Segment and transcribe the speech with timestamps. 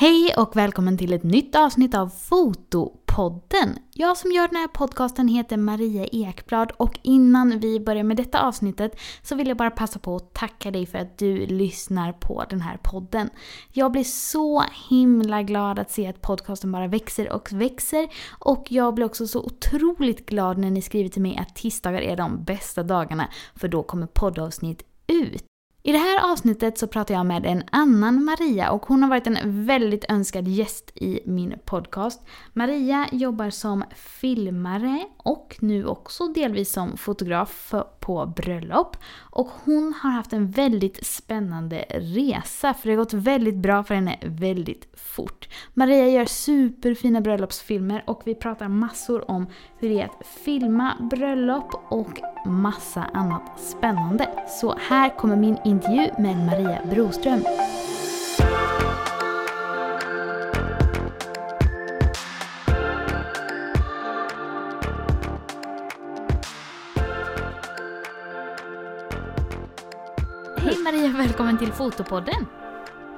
[0.00, 3.78] Hej och välkommen till ett nytt avsnitt av Fotopodden.
[3.94, 8.40] Jag som gör den här podcasten heter Maria Ekblad och innan vi börjar med detta
[8.40, 12.44] avsnittet så vill jag bara passa på att tacka dig för att du lyssnar på
[12.50, 13.30] den här podden.
[13.72, 18.08] Jag blir så himla glad att se att podcasten bara växer och växer
[18.38, 22.16] och jag blir också så otroligt glad när ni skriver till mig att tisdagar är
[22.16, 25.49] de bästa dagarna för då kommer poddavsnitt ut.
[25.82, 29.26] I det här avsnittet så pratar jag med en annan Maria och hon har varit
[29.26, 32.22] en väldigt önskad gäst i min podcast.
[32.52, 37.74] Maria jobbar som filmare och nu också delvis som fotograf
[38.10, 38.96] på bröllop.
[39.20, 43.94] Och hon har haft en väldigt spännande resa för det har gått väldigt bra för
[43.94, 45.48] henne väldigt fort.
[45.74, 49.46] Maria gör superfina bröllopsfilmer och vi pratar massor om
[49.78, 54.28] hur det är att filma bröllop och massa annat spännande.
[54.60, 57.40] Så här kommer min intervju med Maria Broström.
[70.92, 72.46] Maria, välkommen till Fotopodden!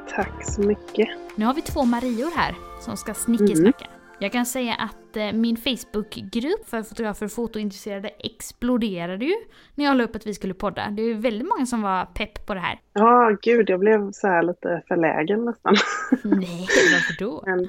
[0.08, 1.08] Tack så mycket.
[1.36, 3.84] Nu har vi två Marior här som ska snickesnacka.
[3.84, 3.98] Mm.
[4.18, 9.34] Jag kan säga att eh, min Facebookgrupp för fotografer och fotointresserade exploderade ju
[9.74, 10.90] när jag la upp att vi skulle podda.
[10.90, 12.80] Det är väldigt många som var pepp på det här.
[12.92, 15.76] Ja, gud, jag blev så här lite förlägen nästan.
[16.22, 17.42] Nej, varför då?
[17.46, 17.66] Men,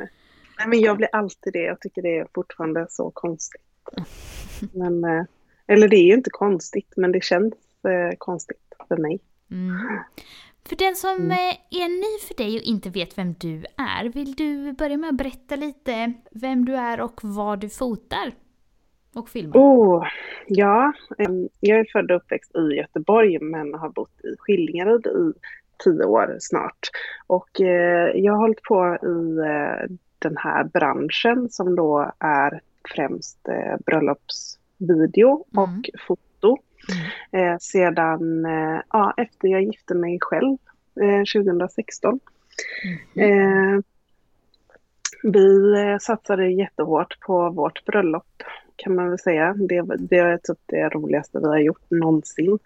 [0.58, 1.64] nej, men jag blir alltid det.
[1.64, 3.62] Jag tycker det är fortfarande så konstigt.
[4.74, 5.24] Men, eh,
[5.68, 9.20] eller det är ju inte konstigt, men det känns eh, konstigt för mig.
[9.54, 9.78] Mm.
[10.66, 11.32] För den som mm.
[11.32, 15.09] Eh, är ny för dig och inte vet vem du är, vill du börja med
[15.09, 18.31] att berätta lite vem du är och vad du fotar
[19.16, 19.59] och filmar?
[19.59, 20.08] Oh,
[20.48, 20.94] ja,
[21.59, 25.34] jag är född och uppväxt i Göteborg men har bott i Skillingaryd i
[25.84, 26.90] tio år snart.
[27.28, 32.62] Och eh, jag har hållit på i eh, den här branschen som då är
[32.96, 33.40] främst
[33.86, 35.84] bröllopsvideo och mm.
[36.08, 36.33] foto Mm.
[37.31, 40.57] Eh, sedan, eh, ja, efter jag gifte mig själv
[41.01, 42.19] eh, 2016.
[43.16, 43.75] Mm.
[43.75, 43.81] Eh,
[45.23, 48.44] vi eh, satsade jättehårt på vårt bröllop
[48.75, 49.53] kan man väl säga.
[49.53, 52.59] Det, det är typ det roligaste vi har gjort någonsin.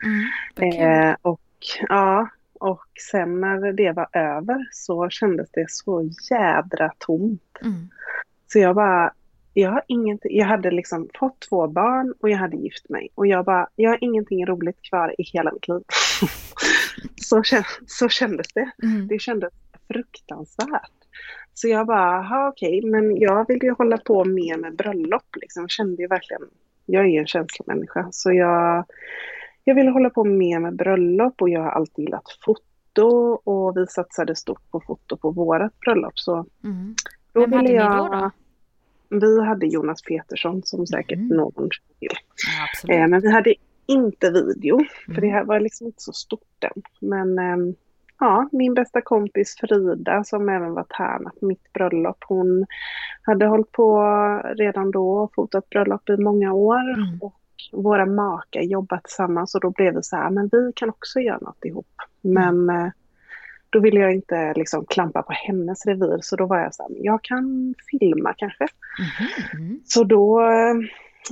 [0.62, 1.42] Mm, och
[1.90, 2.30] ja,
[2.60, 7.58] och sen när det var över så kändes det så jädra tomt.
[7.62, 7.90] Mm.
[8.48, 9.14] Så jag bara,
[9.62, 13.10] jag har ingenting, jag hade liksom fått två barn och jag hade gift mig.
[13.16, 15.82] Och jag bara, jag har ingenting roligt kvar i hela mitt liv.
[17.16, 17.44] så,
[17.88, 18.72] så kändes det.
[18.84, 19.08] Mm.
[19.08, 19.54] Det kändes
[19.88, 20.92] fruktansvärt.
[21.54, 25.64] Så jag bara, okej, okay, men jag vill ju hålla på mer med bröllop liksom.
[25.64, 26.44] Jag kände ju verkligen,
[26.86, 28.08] jag är ju en känslomänniska.
[28.12, 28.86] Så jag,
[29.64, 33.08] jag ville hålla på mer med bröllop och jag har alltid gillat foto
[33.44, 36.20] och vi satsade stort på foto på vårat bröllop.
[36.20, 36.96] Så mm.
[37.34, 37.98] då Vem ville jag...
[37.98, 38.32] Då, då?
[39.10, 41.38] Vi hade Jonas Petersson som säkert mm.
[41.38, 41.70] någon
[42.00, 42.10] till.
[42.88, 43.54] Ja, eh, men vi hade
[43.86, 45.16] inte video, mm.
[45.16, 46.82] för det här var liksom inte så stort än.
[47.00, 47.76] Men eh,
[48.20, 52.66] ja, min bästa kompis Frida som även var tärna på mitt bröllop, hon
[53.22, 54.02] hade hållit på
[54.56, 56.94] redan då och fotat bröllop i många år.
[56.94, 57.20] Mm.
[57.22, 57.42] Och
[57.72, 61.40] våra makar jobbat tillsammans och då blev det så här, men vi kan också göra
[61.42, 61.96] något ihop.
[62.22, 62.88] Men eh,
[63.70, 66.92] då ville jag inte liksom klampa på hennes revir så då var jag så här,
[66.96, 68.68] jag kan filma kanske.
[69.54, 69.80] Mm.
[69.86, 70.42] Så då,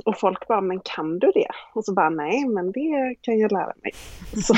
[0.05, 1.49] och folk bara, men kan du det?
[1.73, 3.91] Och så bara, nej men det kan jag lära mig.
[4.43, 4.53] Så,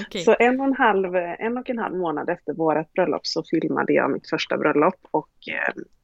[0.00, 0.22] okay.
[0.22, 3.92] så en, och en, halv, en och en halv månad efter vårt bröllop så filmade
[3.92, 5.30] jag mitt första bröllop och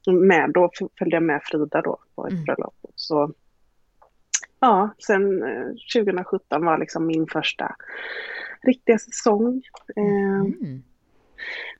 [0.07, 2.43] eh, med, då följde jag med Frida då på ett mm.
[2.43, 2.75] bröllop.
[2.95, 3.33] Så
[4.59, 5.41] ja, sen
[5.95, 7.75] 2017 eh, var liksom min första
[8.61, 9.61] riktiga säsong.
[9.95, 10.83] Mm.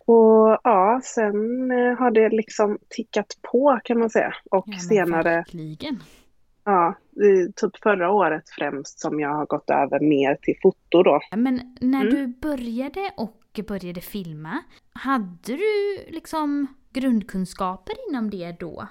[0.06, 4.34] Och ja, sen eh, har det liksom tickat på kan man säga.
[4.52, 5.36] Och ja, senare...
[5.36, 6.04] Verkligen.
[6.64, 6.96] Ja,
[7.56, 11.20] typ förra året främst som jag har gått över mer till foto då.
[11.38, 12.16] Men när mm.
[12.16, 14.64] du började och började filma,
[14.94, 15.60] hade du
[16.08, 18.88] liksom grundkunskaper inom det då?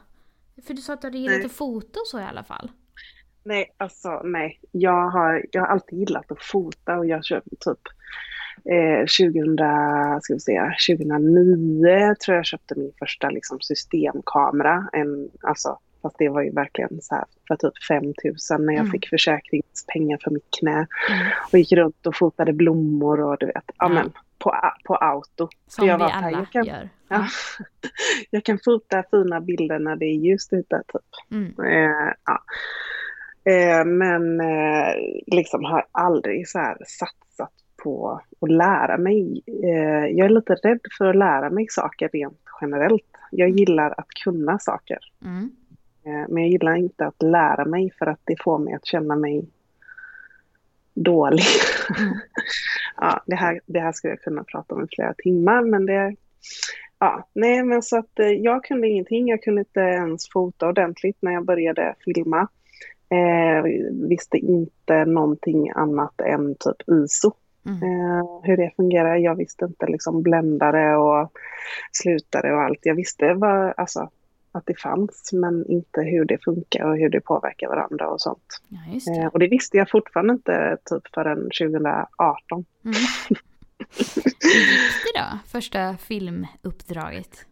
[0.66, 2.70] För du sa att du hade gillat att fota och så i alla fall.
[3.48, 4.60] Nej, alltså nej.
[4.70, 7.78] Jag har, jag har alltid gillat att fota och jag köpte typ
[8.64, 9.58] eh, 2000,
[10.20, 14.88] ska vi säga, 2009 tror jag köpte min första liksom, systemkamera.
[14.92, 18.92] En, alltså, fast det var ju verkligen så här för typ 5000 när jag mm.
[18.92, 20.86] fick försäkringspengar för mitt knä.
[21.10, 21.26] Mm.
[21.52, 25.48] Och gick runt och fotade blommor och du vet, ja men på, på auto.
[25.66, 26.88] Som jag vi alla här, jag kan, gör.
[27.08, 27.26] Ja.
[28.30, 31.30] jag kan fota fina bilder när det är ljust ute typ.
[31.30, 31.54] Mm.
[31.64, 32.42] Eh, ja.
[33.44, 34.94] Eh, men eh,
[35.26, 37.52] liksom har aldrig så här satsat
[37.82, 39.42] på att lära mig.
[39.46, 43.04] Eh, jag är lite rädd för att lära mig saker rent generellt.
[43.30, 44.98] Jag gillar att kunna saker.
[45.24, 45.50] Mm.
[46.04, 49.16] Eh, men jag gillar inte att lära mig för att det får mig att känna
[49.16, 49.48] mig
[50.94, 51.44] dålig.
[51.98, 52.14] Mm.
[52.96, 56.16] ja, det här, det här skulle jag kunna prata om i flera timmar men det...
[56.98, 59.28] Ja, nej men så att eh, jag kunde ingenting.
[59.28, 62.48] Jag kunde inte ens fota ordentligt när jag började filma.
[63.10, 63.62] Eh,
[64.08, 67.32] visste inte någonting annat än typ ISO.
[67.66, 67.82] Mm.
[67.82, 69.16] Eh, hur det fungerar.
[69.16, 71.32] Jag visste inte liksom bländare och
[71.92, 72.78] slutare och allt.
[72.82, 74.10] Jag visste vad, alltså,
[74.52, 78.60] att det fanns men inte hur det funkar och hur det påverkar varandra och sånt.
[78.68, 78.78] Ja,
[79.14, 79.28] Eh, det.
[79.28, 82.64] och det visste jag fortfarande inte typ förrän 2018.
[82.84, 82.94] Mm.
[84.40, 85.38] Hur gick det då?
[85.46, 87.46] Första filmuppdraget?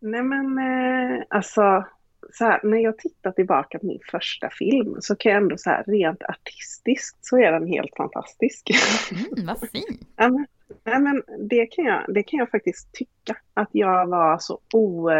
[0.00, 1.84] Nej men eh, alltså,
[2.32, 5.70] så här, när jag tittar tillbaka på min första film så kan jag ändå så
[5.70, 8.70] här rent artistiskt så är den helt fantastisk.
[9.12, 10.00] Mm, vad fint.
[10.16, 10.46] Ja, men,
[10.84, 13.36] nej, men det, kan jag, det kan jag faktiskt tycka.
[13.54, 15.10] Att jag var så o...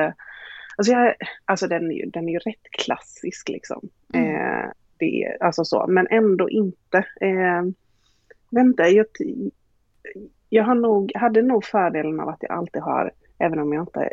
[0.76, 1.14] Alltså, jag,
[1.44, 3.88] alltså den, är ju, den är ju rätt klassisk liksom.
[4.14, 4.34] Mm.
[4.34, 6.99] Eh, det, alltså så, men ändå inte.
[7.20, 7.62] Eh,
[8.50, 9.06] vänta, jag,
[10.49, 13.12] jag har nog, hade nog fördelen av att jag alltid har,
[13.43, 14.09] även om jag inte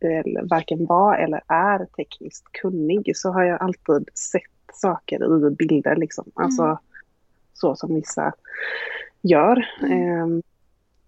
[0.00, 4.42] är, varken var eller är tekniskt kunnig, så har jag alltid sett
[4.72, 6.24] saker i bilder liksom.
[6.34, 6.76] Alltså Mm.
[7.52, 8.32] så som vissa
[9.22, 9.66] gör.
[9.82, 10.02] Mm.
[10.02, 10.42] Eh,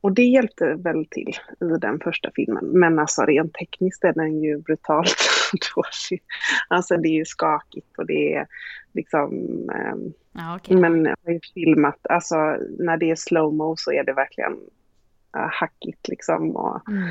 [0.03, 1.29] och det hjälpte väl till
[1.61, 2.65] i den första filmen.
[2.67, 5.17] Men alltså rent tekniskt är den ju brutalt
[5.75, 6.23] dålig.
[6.69, 8.47] Alltså det är ju skakigt och det är
[8.93, 9.31] liksom...
[9.75, 10.77] ehm, Ja, okej.
[10.77, 12.37] men jag har ju filmat, alltså
[12.79, 14.53] när det är slowmo så är det verkligen
[15.37, 16.57] uh, hackigt liksom.
[16.57, 17.09] Och, Mm.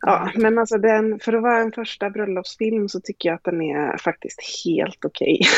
[0.00, 3.62] Ja, men alltså den, för att vara en första bröllopsfilm så tycker jag att den
[3.62, 5.40] är faktiskt helt okej.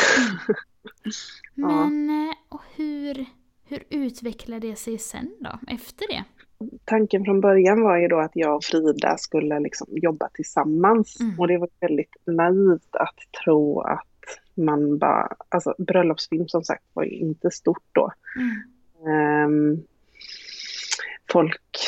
[1.55, 1.87] Ja.
[1.87, 3.27] Men eh, och hur,
[3.65, 6.25] hur utvecklade det sig sen då, efter det?
[6.85, 11.21] Tanken från början var ju då att jag och Frida skulle liksom jobba tillsammans.
[11.21, 11.41] Mm.
[11.41, 14.07] Och det var väldigt naivt att tro att
[14.55, 18.13] man bara, alltså bröllopsfilm som sagt var ju inte stort då.
[18.37, 18.63] Mm.
[19.15, 19.83] Ehm,
[21.33, 21.79] folk,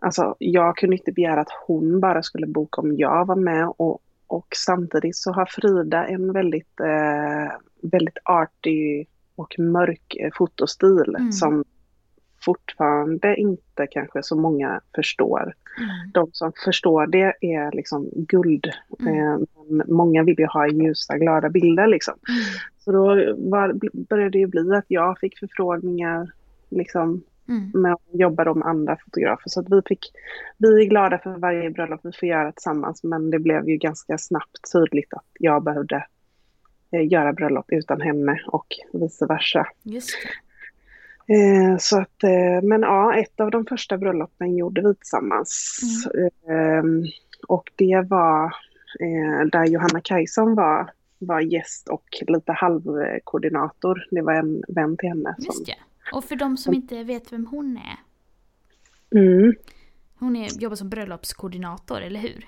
[0.00, 4.00] alltså jag kunde inte begära att hon bara skulle boka om jag var med och,
[4.26, 7.52] och samtidigt så har Frida en väldigt, eh,
[7.82, 9.04] väldigt arty
[9.36, 11.32] och mörk eh, fotostil Mm.
[11.32, 11.64] som
[12.44, 15.54] fortfarande inte kanske så många förstår.
[15.78, 16.10] Mm.
[16.14, 18.66] De som förstår det är liksom guld.
[19.00, 19.14] Mm.
[19.14, 19.38] Eh,
[19.68, 22.14] men många vill ju ha ljusa, glada bilder liksom.
[22.28, 22.40] Mm.
[22.78, 23.72] Så då var,
[24.08, 26.32] började det bli att jag fick förfrågningar
[26.70, 27.70] liksom, Mm.
[27.74, 29.48] med att jobba då med andra fotografer.
[29.50, 30.12] Så att vi, fick,
[30.58, 34.18] vi är glada för varje bröllop vi får göra tillsammans men det blev ju ganska
[34.18, 36.06] snabbt tydligt att jag behövde
[36.92, 39.66] eh, göra bröllop utan henne och vice versa.
[39.82, 40.16] Just.
[41.28, 45.80] Eh, så att, eh, men ja, ett av de första bröllopen gjorde vi tillsammans.
[46.48, 46.84] Eh,
[47.48, 48.44] och det var
[49.00, 54.06] eh, där Johanna Kajson var, var gäst och lite halvkoordinator.
[54.10, 55.34] Det var en vän till henne.
[55.38, 55.74] Som, Just det.
[56.12, 57.96] Och för de som inte vet vem hon är.
[59.20, 59.54] mm,
[60.18, 62.46] Hon är, jobbar som bröllopskoordinator, eller hur?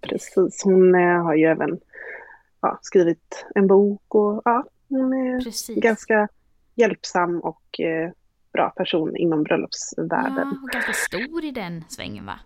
[0.00, 1.80] precis, hon eh, har ju även
[2.60, 5.76] ja, skrivit en bok och ja, hon är Precis.
[5.82, 6.28] ganska
[6.74, 8.10] hjälpsam och eh,
[8.52, 10.48] bra person inom bröllopsvärlden.
[10.52, 12.40] Ja, och ganska stor i den svängen va?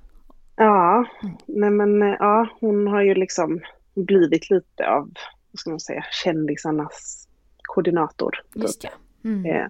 [0.56, 1.36] Ja, Mm.
[1.46, 3.60] nej men eh, ja, hon har ju liksom
[3.94, 5.12] blivit lite av,
[5.52, 7.28] vad ska man säga, kändisarnas
[7.62, 8.42] koordinator.
[8.52, 8.62] typ.
[8.62, 8.90] Just ja.
[9.24, 9.44] Mm.
[9.46, 9.66] Eh,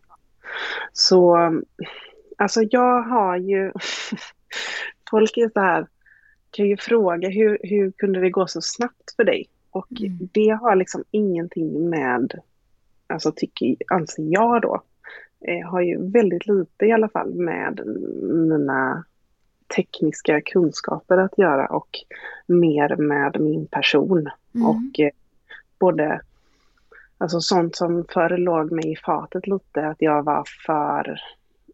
[0.93, 1.37] Så,
[2.39, 3.73] alltså jag har ju,
[5.11, 5.87] folk är så här,
[6.51, 9.47] kan ju fråga hur, hur kunde det gå så snabbt för dig?
[9.71, 10.29] Och Mm.
[10.33, 12.41] det har liksom ingenting med,
[13.07, 14.83] alltså tycker, anser jag då,
[15.41, 17.81] eh, har ju väldigt lite i alla fall med
[18.51, 19.05] mina
[19.77, 21.89] tekniska kunskaper att göra och
[22.47, 24.29] mer med min person.
[24.55, 24.67] Mm.
[24.67, 25.11] Och eh,
[25.79, 26.21] både
[27.19, 31.21] alltså sånt som förr låg mig i fatet lite, att jag var för,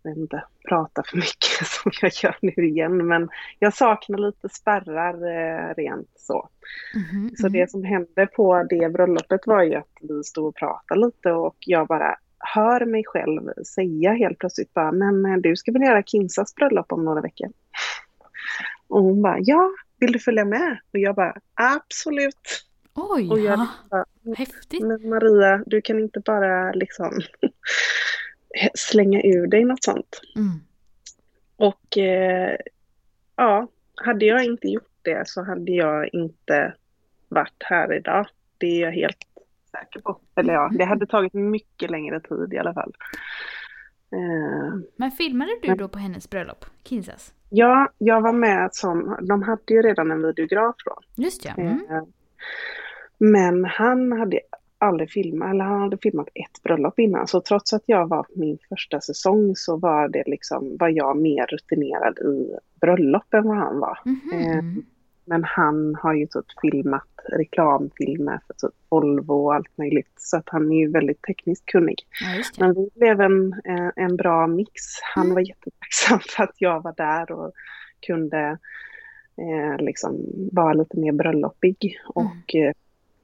[0.03, 3.07] jag vet inte, prata för mycket som jag gör nu igen.
[3.07, 3.29] Men
[3.59, 6.49] jag saknar lite spärrar eh, rent så.
[6.95, 7.53] Mhm, Så mhm.
[7.53, 11.57] det som hände på det bröllopet var ju att vi stod och pratade lite och
[11.59, 16.03] jag bara hör mig själv säga helt plötsligt bara, men eh, du ska väl göra
[16.03, 17.49] Kinsas bröllop om några veckor?
[18.89, 19.71] Och hon bara, ja,
[20.01, 20.79] vill du följa med?
[20.93, 22.70] Och jag bara, absolut.
[23.11, 23.69] Oj, Och jag ja.
[23.90, 24.04] bara,
[24.37, 24.83] häftigt.
[24.83, 27.21] men Maria, du kan inte bara liksom
[28.75, 30.21] slänga ur dig något sånt.
[30.37, 30.61] Mm.
[31.57, 32.57] Och eh,
[33.37, 36.75] ja, hade jag inte gjort det så hade jag inte
[37.28, 38.26] varit här idag.
[38.59, 39.19] Det är jag helt
[39.71, 40.21] säker på.
[40.35, 42.95] Eller ja, det hade tagit mycket längre tid i alla fall.
[44.12, 46.64] Eh, Men filmade du då på hennes bröllop?
[46.85, 47.35] Kinsas?
[47.50, 50.99] ja, jag var med som, de hade ju redan en videograf då.
[51.23, 51.52] Just ja.
[51.57, 51.87] Mm.
[51.90, 52.02] Eh,
[53.21, 54.41] Men han hade
[54.79, 57.27] aldrig filmat, eller han hade filmat ett bröllop innan.
[57.27, 61.47] Så trots att jag var min första säsong så var det liksom, var jag mer
[61.47, 63.99] rutinerad i bröllop än vad han var.
[64.05, 64.41] Mhm.
[64.41, 64.65] Eh,
[65.25, 70.11] Men han har ju typ filmat reklamfilmer för typ Volvo och allt möjligt.
[70.17, 71.97] Så att han är ju väldigt tekniskt kunnig.
[72.21, 72.43] Ja.
[72.59, 74.73] Men vi blev en, eh, en bra mix.
[75.15, 75.35] Han Mm.
[75.35, 77.53] var jättetacksam för att jag var där och
[78.07, 78.59] kunde
[79.37, 80.17] eh, liksom
[80.53, 81.99] vara lite mer bröllopig.
[82.15, 82.73] Och eh,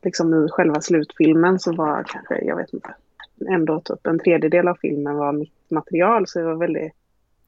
[0.02, 2.94] liksom i själva slutfilmen så var kanske, jag vet inte,
[3.50, 6.26] ändå typ en tredjedel av filmen var mitt material.
[6.26, 6.92] Så det var väldigt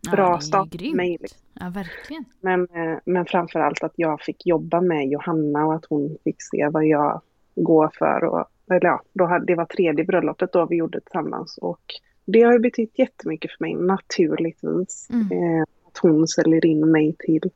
[0.01, 1.19] Ja, bra start för mig.
[1.61, 2.25] Ja, verkligen.
[2.41, 6.37] Men, eh, men framför allt att jag fick jobba med Johanna och att hon fick
[6.43, 7.21] se vad jag
[7.55, 8.25] går för.
[8.25, 11.59] Och, eller ja, då hade, det var tredje bröllopet då vi gjorde tillsammans.
[11.59, 11.81] Och
[12.25, 15.09] det har ju betytt jättemycket för mig, naturligtvis.
[15.11, 15.33] Mm.
[15.33, 17.51] Eh, att hon säljer in mig till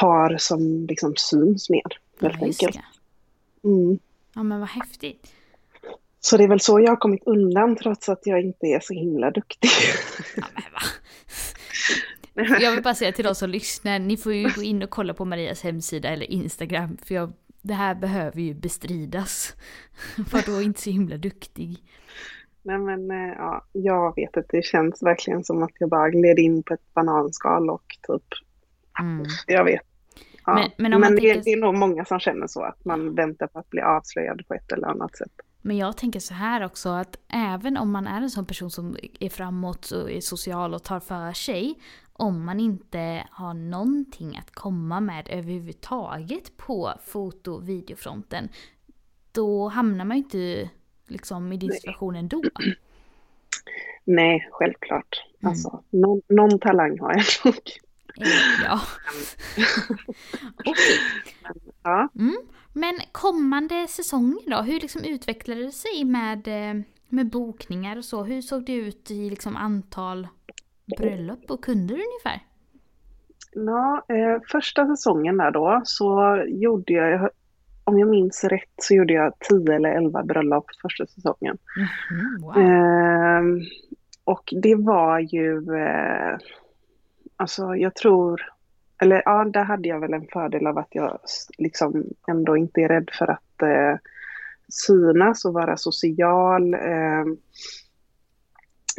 [0.00, 1.82] par som liksom syns mer,
[2.20, 2.74] helt Ja, enkelt.
[2.74, 2.82] det.
[3.64, 3.98] Mm.
[4.34, 5.32] Ja, men vad häftigt.
[6.20, 8.94] Så det är väl så jag har kommit undan trots att jag inte är så
[8.94, 9.70] himla duktig.
[10.36, 10.80] Ja, men va?
[12.60, 15.14] Jag vill bara säga till de som lyssnar, ni får ju gå in och kolla
[15.14, 16.96] på Marias hemsida eller Instagram.
[17.04, 19.54] För jag, det här behöver ju bestridas.
[20.28, 21.76] För då inte så himla duktig.
[22.62, 26.38] Nej men eh, ja, jag vet att det känns verkligen som att jag bara gled
[26.38, 28.22] in på ett bananskal och typ,
[29.00, 29.26] Mm.
[29.46, 29.82] jag vet.
[30.56, 30.62] Ja.
[30.62, 32.84] Men- Men, men om man det, tänker- det är nog många som känner så, att
[32.84, 35.32] man väntar på att bli avslöjad på ett eller annat sätt.
[35.64, 38.96] Men jag tänker så här också att även om man är en sån person som
[39.20, 41.74] är framåt och är social och tar för sig.
[42.12, 48.48] Om man inte har någonting att komma med överhuvudtaget på foto och videofronten.
[49.32, 50.70] Då hamnar man ju inte
[51.08, 52.42] liksom i din situation ändå.
[54.04, 55.24] Nej, självklart.
[55.42, 55.50] Mm.
[55.50, 57.54] Alltså, någon, någon talang har jag nog.
[58.20, 58.80] Eh, Ja.
[60.56, 60.98] Okej.
[61.82, 62.08] Ja.
[62.18, 62.36] Mm.
[62.72, 64.62] Men kommande säsonger då?
[64.62, 68.24] Hur liksom utvecklade det sig med, eh, med bokningar och så?
[68.24, 70.28] Hur såg det ut i liksom antal
[70.98, 72.46] bröllop och kunder ungefär?
[73.54, 77.28] Ja, eh, första säsongen där då så gjorde jag,
[77.84, 81.58] om jag minns rätt, så gjorde jag 10 eller 11 bröllop första säsongen.
[81.76, 82.56] Mhm, wow.
[82.58, 83.60] Ehm,
[84.24, 86.38] och det var ju, eh,
[87.36, 88.42] alltså jag tror,
[89.02, 91.18] eller ja, där hade jag väl en fördel av att jag
[91.58, 93.98] liksom ändå inte är rädd för att eh,
[94.68, 96.74] synas och vara social.
[96.74, 97.36] Ehm,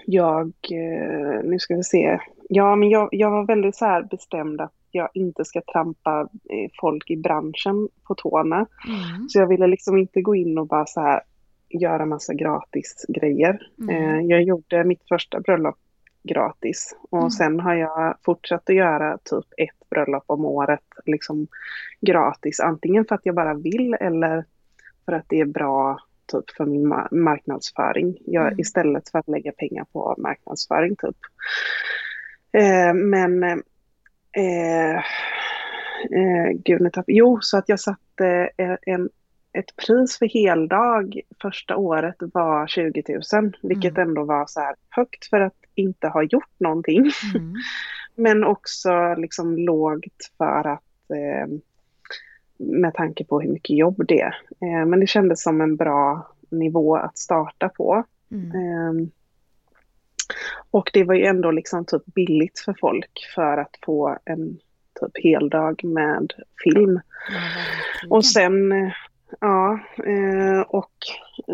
[0.06, 4.62] jag, eh, nu ska vi se, ja men jag, jag var väldigt så här bestämd
[4.62, 8.56] att jag inte ska trampa eh, folk i branschen på tårna.
[8.56, 9.30] Mm.
[9.30, 11.22] Så jag ville liksom inte gå in och bara så här
[11.70, 13.68] göra massa gratis grejer.
[13.80, 13.96] Mm.
[13.96, 15.78] Eh, jag gjorde mitt första bröllop
[16.24, 17.32] gratis och Mm.
[17.32, 21.48] sen har jag fortsatt att göra typ ett bröllop om året liksom
[22.02, 22.60] gratis.
[22.60, 24.46] Antingen för att jag bara vill eller
[25.06, 26.00] för att det är bra
[26.32, 28.18] typ för min ma- marknadsföring.
[28.26, 28.60] Jag, Mm.
[28.60, 31.18] Istället för att lägga pengar på marknadsföring typ.
[32.52, 33.44] Eh, men
[34.32, 34.96] eh,
[36.12, 39.10] eh, gud, nu tapp- Jo, så att jag satte eh, en,
[39.54, 44.10] ett pris för heldag första året var 20 000, vilket Mm.
[44.10, 47.12] ändå var så här högt för att inte ha gjort någonting.
[47.36, 47.54] Mm.
[48.16, 51.48] Men också liksom lågt för att eh,
[52.58, 54.36] med tanke på hur mycket jobb det är.
[54.62, 58.04] Eh, men det kändes som en bra nivå att starta på.
[58.32, 58.52] Mm.
[58.52, 59.12] Ehm,
[60.72, 64.58] och det var ju ändå liksom typ billigt för folk för att få en
[65.00, 66.34] typ heldag med
[66.64, 67.00] film.
[67.30, 68.12] Verkligen.
[68.12, 68.92] Och sen, eh,
[69.40, 70.94] ja, eh, och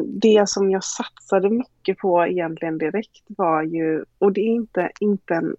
[0.05, 5.33] det som jag satsade mycket på egentligen direkt var ju, och det är inte, inte
[5.33, 5.55] en,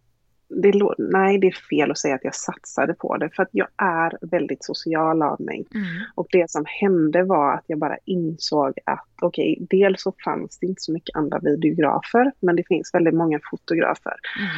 [0.49, 3.69] det, nej det är fel att säga att jag satsade på det, för att jag
[3.77, 5.67] är väldigt social av mig.
[5.75, 5.87] Mm.
[6.15, 10.67] Och det som hände var att jag bara insåg att okej, dels så fanns det
[10.67, 14.15] inte så mycket andra videografer, men det finns väldigt många fotografer.
[14.39, 14.51] Mm.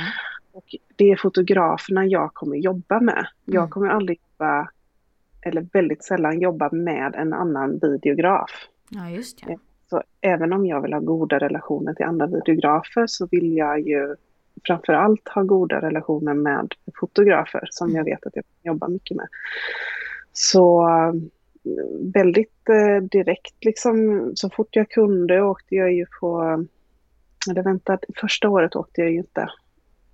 [0.53, 0.65] Och
[0.97, 3.15] det är fotograferna jag kommer jobba med.
[3.15, 3.27] Mm.
[3.45, 4.69] Jag kommer aldrig jobba,
[5.43, 8.51] eller väldigt sällan jobba med en annan videograf.
[8.91, 9.59] Ja, just det.
[9.91, 14.17] Så även om jag vill ha goda relationer till andra videografer så vill jag ju
[14.67, 17.97] framför allt ha goda relationer med fotografer som Mm.
[17.97, 19.29] jag vet att jag jobbar mycket med.
[20.33, 21.13] Så eh,
[22.15, 26.65] väldigt eh, direkt liksom, så fort jag kunde åkte jag ju på,
[27.51, 29.49] eller vänta, första året åkte jag ju inte.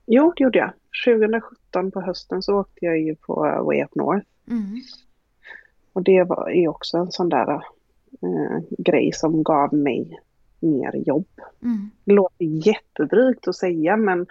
[0.06, 0.73] Jo, det gjorde jag.
[1.06, 3.35] 2017 på hösten så åkte jag ju på
[3.66, 4.26] Way Up North.
[4.50, 4.80] Mm.
[5.99, 7.50] Och det var är också en sån där
[8.23, 10.21] eh, grej som gav mig
[10.61, 11.28] mer jobb.
[11.62, 11.90] Mm.
[12.05, 14.26] Det låter jättedrygt att säga men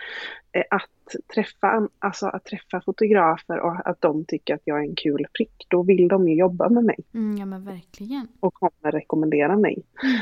[0.52, 4.96] eh, att träffa, alltså att träffa fotografer och att de tycker att jag är en
[4.96, 8.28] kul prick, då vill de ju jobba med mig Mm, ja men verkligen.
[8.40, 9.84] och kommer rekommendera mig.
[10.04, 10.18] Mm.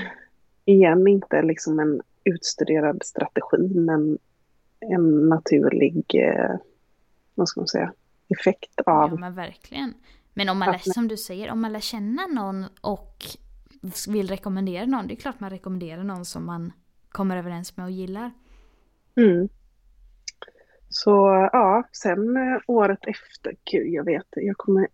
[0.66, 4.18] Igen inte liksom en utstuderad strategi men
[4.80, 6.56] en naturlig, eh,
[7.36, 7.94] vad ska man säga,
[8.28, 9.94] effekt av Ja men verkligen.
[10.38, 13.26] Men om man lär, som du säger, om man lär känna någon och
[14.08, 16.74] vill rekommendera någon, det är klart man rekommenderar någon som man
[17.10, 18.32] kommer överens med och gillar.
[19.16, 19.50] Mm.
[20.90, 24.88] Så ja, sen eh, året efter, gud jag vet jag kommer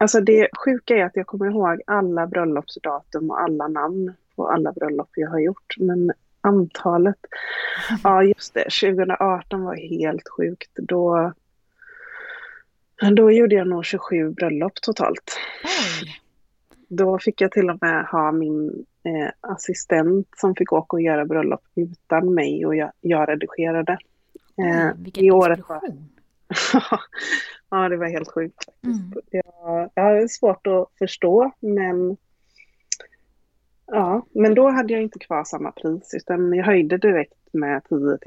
[0.00, 4.72] Alltså det sjuka är att jag kommer ihåg alla bröllopsdatum och alla namn på alla
[4.72, 5.74] bröllop jag har gjort.
[5.78, 7.16] Men antalet,
[8.04, 10.70] ja just det, 2018 var helt sjukt.
[10.74, 11.32] Då,
[13.16, 15.38] då gjorde jag nog 27 bröllop totalt.
[15.64, 16.20] Oj!
[16.88, 21.24] Då fick jag till och med ha min eh, assistent som fick åka och göra
[21.24, 23.92] bröllop utan mig och jag, jag redigerade.
[23.92, 26.08] Eh, Oj vilken i året var, explosion.
[27.70, 29.02] ja, det var helt sjukt faktiskt.
[29.02, 29.20] Mm.
[29.30, 32.16] Jag, jag har svårt att förstå, men
[33.86, 37.98] ja, men då hade jag inte kvar samma pris, utan jag höjde direkt med 10
[37.98, 38.18] 000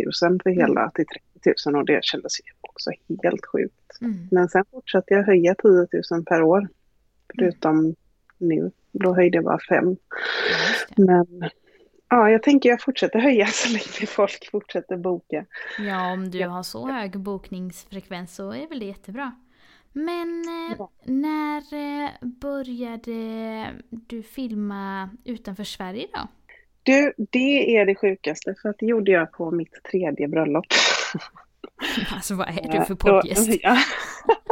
[0.44, 1.31] för hela till 30
[1.66, 2.90] 000 och det kändes ju också
[3.24, 4.02] helt sjukt.
[4.02, 4.28] Mm.
[4.32, 6.68] Men sen fortsatte jag höja 10 000 per år,
[7.36, 7.96] förutom
[8.38, 8.72] nu.
[8.92, 9.86] Då höjde jag bara 5.
[9.86, 9.96] Ja,
[10.70, 11.06] just det.
[11.06, 11.50] Men
[12.10, 15.46] ja, jag tänker jag fortsätter höja så länge folk fortsätter boka.
[15.80, 16.50] Ja, om du Ja.
[16.50, 19.32] har så hög bokningsfrekvens så är väl det jättebra.
[19.94, 20.90] Men eh, Ja.
[21.06, 21.58] när
[22.04, 23.14] eh, började
[23.90, 26.28] du filma utanför Sverige då?
[26.84, 30.66] Du, det är det sjukaste för att det gjorde jag på mitt tredje bröllop.
[32.14, 33.50] Alltså vad är du för Då- poddgäst?
[33.64, 33.78] Ja.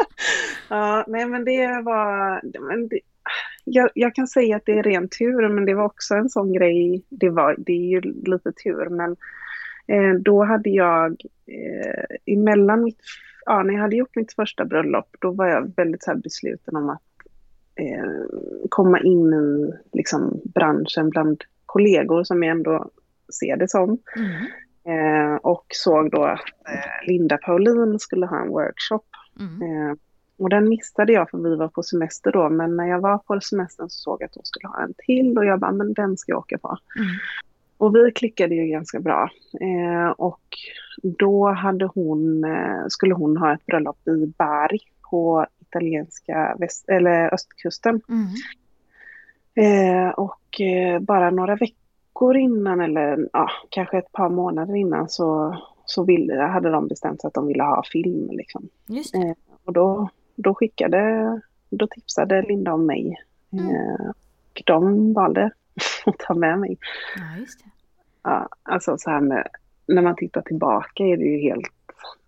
[0.69, 2.41] ja, nej men det var...
[2.67, 2.99] Men det,
[3.63, 6.53] jag, jag kan säga att det är ren tur, men det var också en sån
[6.53, 7.03] grej.
[7.09, 9.15] Det, var, det är ju lite tur, men
[9.87, 11.11] eh, då hade jag
[11.47, 12.99] eh, emellan mitt...
[13.45, 16.89] Ja, när jag hade gjort mitt första bröllop, då var jag väldigt så besluten om
[16.89, 17.01] att
[17.75, 18.25] eh,
[18.69, 22.89] komma in i liksom, branschen bland kollegor som jag ändå
[23.39, 23.97] ser det som.
[24.15, 24.45] Mm.
[24.89, 29.05] Eh, och såg då att eh, Linda Paulin skulle ha en workshop.
[29.39, 29.61] Mm.
[29.61, 29.95] Eh,
[30.37, 32.49] och den missade jag för vi var på semester då.
[32.49, 35.37] Men när jag var på semestern så såg jag att hon skulle ha en till.
[35.37, 36.77] Och jag bara, men den ska jag åka på.
[36.95, 37.09] Mm.
[37.77, 39.29] Och vi klickade ju ganska bra.
[39.61, 40.47] Eh, och
[41.03, 44.79] då hade hon, eh, skulle hon ha ett bröllop i Bari
[45.09, 48.01] på italienska väst, eller östkusten.
[48.09, 48.27] Mm.
[49.55, 55.57] Eh, och eh, bara några veckor innan, eller ja, kanske ett par månader innan, så,
[55.85, 58.29] så ville, hade de bestämt sig att de ville ha film.
[58.31, 58.69] Liksom.
[58.89, 59.33] Eh,
[59.65, 63.15] och då, då skickade, då tipsade Linda om mig.
[63.51, 63.75] Mm.
[63.75, 64.09] Eh,
[64.49, 65.51] och de valde
[66.05, 66.77] att ta med mig.
[67.15, 67.69] Ja, just det.
[68.23, 69.47] Ja, alltså så här med,
[69.87, 71.71] när man tittar tillbaka är det ju helt,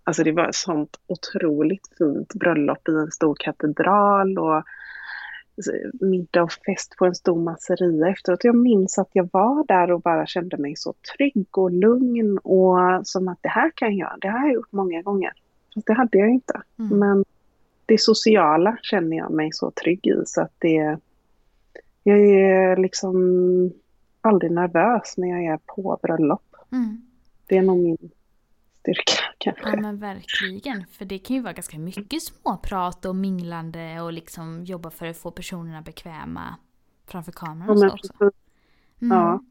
[0.03, 4.63] alltså det var ett sånt otroligt fint bröllop i en stor katedral och
[6.01, 8.43] middag och fest på en stor masseria efteråt.
[8.43, 12.77] Jag minns att jag var där och bara kände mig så trygg och lugn och
[13.03, 15.31] som att det här kan jag, det här har jag gjort många gånger.
[15.73, 16.61] Fast det hade jag inte.
[16.79, 16.99] Mm.
[16.99, 17.25] Men
[17.85, 20.97] det sociala känner jag mig så trygg i så att det,
[22.03, 23.15] jag är liksom
[24.21, 26.55] aldrig nervös när jag är på bröllop.
[26.71, 27.01] Mm.
[27.47, 27.97] Det är nog min
[28.81, 29.69] styrka kanske.
[29.69, 30.85] Ja men verkligen.
[30.87, 35.17] För det kan ju vara ganska mycket småprat och minglande och liksom jobba för att
[35.17, 36.55] få personerna bekväma
[37.07, 38.13] framför kameran Ja, och så men också.
[39.01, 39.17] Mm.
[39.17, 39.43] Ja.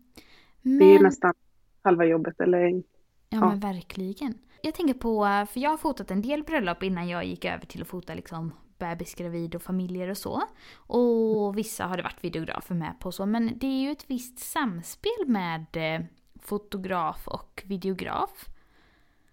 [0.62, 1.34] Men, Det är ju nästan
[1.82, 2.82] halva jobbet eller ja,
[3.28, 3.48] ja.
[3.48, 4.34] men verkligen.
[4.62, 7.82] Jag tänker på, för jag har fotat en del bröllop innan jag gick över till
[7.82, 10.42] att fota liksom bebisgravid och familjer och så.
[10.74, 13.26] Och vissa har det varit videografer med på och så.
[13.26, 16.06] Men det är ju ett visst samspel med eh,
[16.42, 18.46] fotograf och videograf.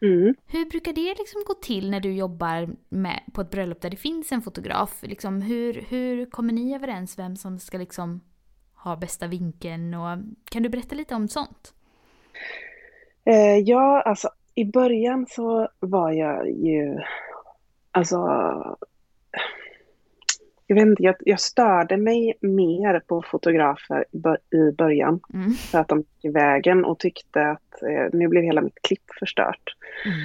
[0.02, 0.36] Mm.
[0.48, 3.98] Hur brukar det liksom gå till när du jobbar med, på ett bröllop där det
[3.98, 5.00] finns en fotograf?
[5.02, 8.22] Liksom, hur, hur kommer ni överens vem som ska liksom
[8.74, 9.94] ha bästa vinkeln?
[9.94, 10.18] Och,
[10.52, 11.74] kan du berätta lite om sånt?
[13.26, 17.00] Eh, ja, alltså i början så var jag ju,
[17.92, 18.18] alltså,
[20.68, 25.52] jag vet inte, jag, jag störde mig mer på fotografer i, bör, i början Mm.
[25.52, 29.04] för att de gick i vägen och tyckte att eh, nu blev hela mitt klipp
[29.20, 29.76] förstört.
[30.06, 30.20] Mm.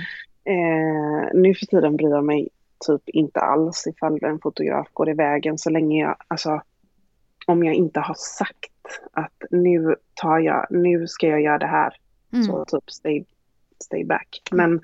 [0.44, 2.48] Eh, nu för tiden bryr jag mig
[2.86, 6.62] typ inte alls ifall en fotograf går i vägen så länge jag, alltså
[7.46, 8.68] om jag inte har sagt
[9.12, 11.96] att nu tar jag, nu ska jag göra det här,
[12.32, 12.44] Mm.
[12.44, 13.24] så typ stay,
[13.84, 14.42] stay back.
[14.50, 14.80] Men,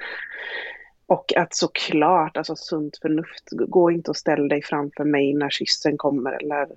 [1.08, 5.96] och att såklart, alltså sunt förnuft, gå inte och ställ dig framför mig när kyssen
[5.96, 6.68] kommer eller,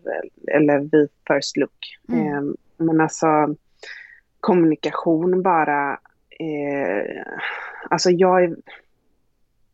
[0.52, 2.00] eller vid first look.
[2.10, 2.28] Mm.
[2.28, 3.28] Eh, men alltså,
[4.40, 5.92] kommunikation bara.
[6.40, 7.24] Eh,
[7.90, 8.56] alltså jag är,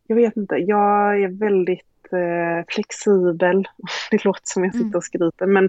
[0.06, 3.68] jag vet inte, jag är väldigt eh, flexibel.
[4.10, 5.68] Det låter som jag sitter och skryter, men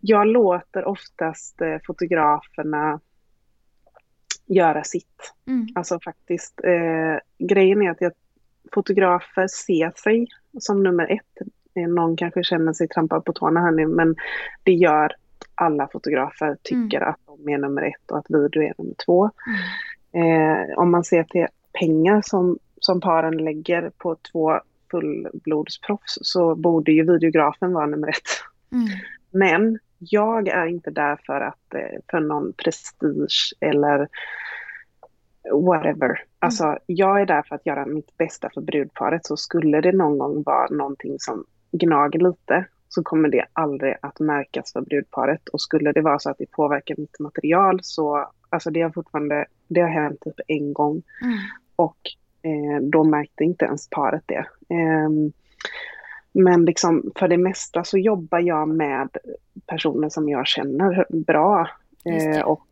[0.00, 3.00] jag låter oftast eh, fotograferna
[4.46, 5.34] göra sitt.
[5.46, 5.66] Mm.
[5.74, 8.12] Alltså faktiskt, eh, grejen är att jag,
[8.74, 10.26] fotografer ser sig
[10.58, 11.48] som nummer ett.
[11.74, 14.14] Eh, Någon kanske känner sig trampad på tårna här nu, men
[14.62, 15.12] det gör
[15.54, 19.30] alla fotografer tycker att de är nummer ett och att video är nummer två.
[20.12, 21.46] Eh, om man ser till
[21.80, 28.30] pengar som, som paren lägger på två fullblodsproffs så borde ju videografen vara nummer ett.
[28.72, 28.88] Mm.
[29.30, 29.78] Men
[30.10, 34.08] jag är inte där för att eh, för någon prestige eller
[35.52, 36.22] whatever.
[36.38, 40.18] Alltså jag är där för att göra mitt bästa för brudparet så skulle det någon
[40.18, 45.60] gång vara någonting som gnager lite så kommer det aldrig att märkas för brudparet och
[45.60, 49.80] skulle det vara så att det påverkar mitt material så alltså det har fortfarande, det
[49.80, 51.38] har hänt typ en gång Mm.
[51.76, 51.96] och
[52.42, 54.46] eh, då märkte inte ens paret det.
[54.74, 55.32] Ehm,
[56.34, 59.08] men liksom för det mesta så jobbar jag med
[59.66, 61.68] personer som jag känner bra.
[62.04, 62.66] Eh, och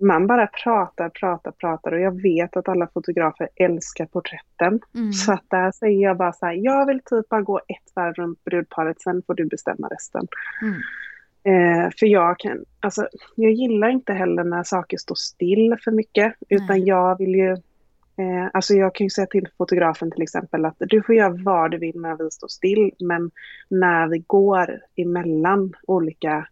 [0.00, 4.80] man bara pratar, pratar, pratar och jag vet att alla fotografer älskar porträtten.
[4.94, 5.12] Mm.
[5.12, 8.14] Så att där säger jag bara så här, jag vill typ bara gå ett varv
[8.14, 10.26] runt brudparet, sen får du bestämma resten.
[10.62, 10.80] Mm.
[11.46, 16.34] Eh, för jag kan, alltså jag gillar inte heller när saker står still för mycket,
[16.48, 16.88] utan Nej.
[16.88, 17.56] jag vill ju,
[18.16, 21.70] eh, alltså jag kan ju säga till fotografen till exempel att du får göra vad
[21.70, 23.30] du vill när vi står still, men
[23.68, 26.48] när vi går emellan olika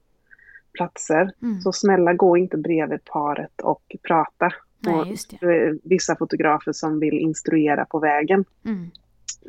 [0.72, 1.60] platser, Mm.
[1.60, 4.52] så snälla gå inte bredvid paret och prata.
[4.80, 5.06] Nej, Och
[5.42, 8.44] är vissa fotografer som vill instruera på vägen.
[8.64, 8.90] Mm.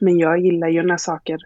[0.02, 1.38] Men jag gillar ju när saker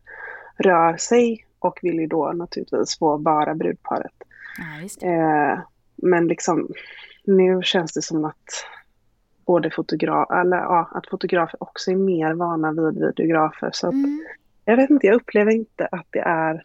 [0.58, 4.14] rör sig och vill ju då naturligtvis få bara brudparet.
[4.58, 5.08] Ja.
[5.08, 5.60] Eh,
[5.96, 6.68] men liksom
[7.24, 8.66] nu känns det som att
[9.48, 13.70] både fotograf, eller ja, att fotografer också är mer vana vid videografer.
[13.74, 14.26] Så Mm.
[14.66, 16.64] jag vet inte, jag upplever inte att det är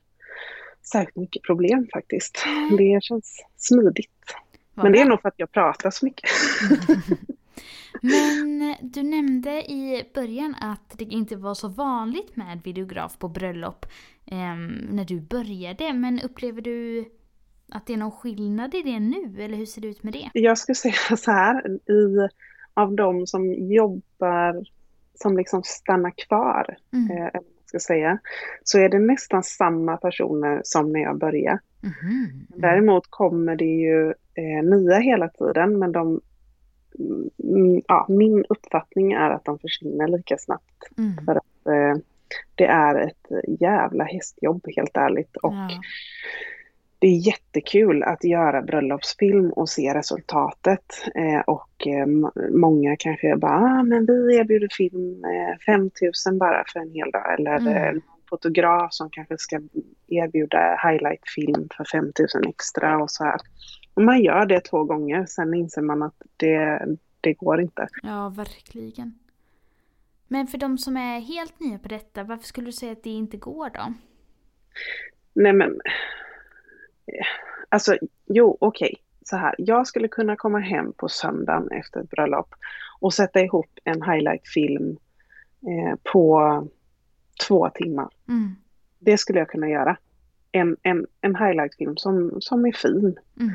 [0.82, 2.42] särskilt mycket problem faktiskt.
[2.46, 2.76] Nej.
[2.78, 4.36] Det känns smidigt.
[4.74, 6.30] Vad Men det är nog för att jag pratar så mycket.
[8.02, 13.28] Men eh, du nämnde i början att det inte var så vanligt med videograf på
[13.28, 13.86] bröllop
[14.26, 15.92] ehm, när du började.
[15.92, 17.04] Men upplever du
[17.68, 19.42] att det är någon skillnad i det nu?
[19.42, 20.30] Eller hur ser det ut med det?
[20.32, 22.28] Jag skulle säga så här, i,
[22.74, 24.64] av de som jobbar,
[25.14, 27.10] som liksom stannar kvar, Mm.
[27.10, 28.18] eh, eller man ska säga,
[28.64, 31.58] så är det nästan samma personer som när jag började.
[31.80, 32.46] Mhm.
[32.48, 36.20] Däremot kommer det ju eh, nya hela tiden, men de,
[37.44, 40.88] mm, ja, min uppfattning är att de försvinner lika snabbt.
[40.98, 41.28] Mm.
[41.66, 41.96] Eh,
[42.54, 43.26] det är ett
[43.60, 45.36] jävla hästjobb helt ärligt.
[45.36, 45.70] Och Ja.
[47.02, 50.84] Det är jättekul att göra bröllopsfilm och se resultatet.
[51.14, 52.06] Eh, och eh,
[52.50, 57.34] många kanske bara, ah, men vi erbjuder film eh, 5000 bara för en hel dag.
[57.38, 57.96] Eller Mm.
[57.96, 59.60] eh, fotograf som kanske ska
[60.08, 63.40] erbjuda highlightfilm för 5000 extra och så här.
[63.94, 66.86] Och man gör det två gånger, sen inser man att det,
[67.20, 67.88] det går inte.
[68.02, 69.18] ja, verkligen.
[70.28, 73.10] Men för de som är helt nya på detta, varför skulle du säga att det
[73.10, 73.94] inte går då?
[75.34, 75.80] Nej men,
[77.68, 79.54] alltså jo okej, så här.
[79.58, 82.54] Jag skulle kunna komma hem på söndagen efter ett bröllop
[83.00, 84.96] och sätta ihop en highlightfilm
[85.62, 86.68] eh, på
[87.48, 88.08] två timmar.
[88.28, 88.50] Mm.
[88.98, 89.96] Det skulle jag kunna göra.
[90.52, 93.18] En, en, en highlightfilm som, som är fin.
[93.40, 93.52] Mm.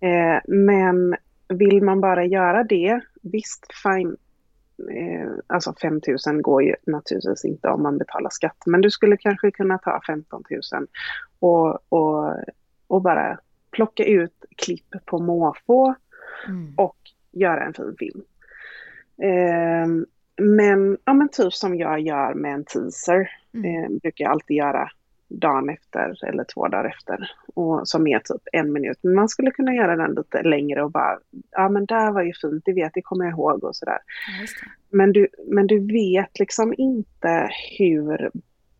[0.00, 1.16] Eh, men
[1.48, 4.16] vill man bara göra det, visst fine.
[4.90, 8.62] Eh, alltså 5 000 går ju naturligtvis inte om man betalar skatt.
[8.66, 10.86] Men du skulle kanske kunna ta 15 000
[11.38, 12.34] och, och,
[12.88, 13.38] och bara
[13.70, 15.94] plocka ut klipp på måfå
[16.48, 16.74] Mm.
[16.76, 16.96] och
[17.32, 18.22] göra en fin film.
[19.22, 19.88] Eh,
[20.44, 23.30] men, ja, men typ som jag gör med en teaser.
[23.54, 23.84] Mm.
[23.84, 24.90] Eh, brukar jag alltid göra
[25.28, 27.30] dagen efter eller två dagar efter.
[27.54, 28.98] Och som är typ en minut.
[29.02, 31.18] Men man skulle kunna göra den lite längre och bara,
[31.50, 33.98] ja men där var ju fint, det vet, det kommer jag ihåg och sådär.
[34.40, 34.46] Ja.
[34.90, 38.30] Men du, men du vet liksom inte hur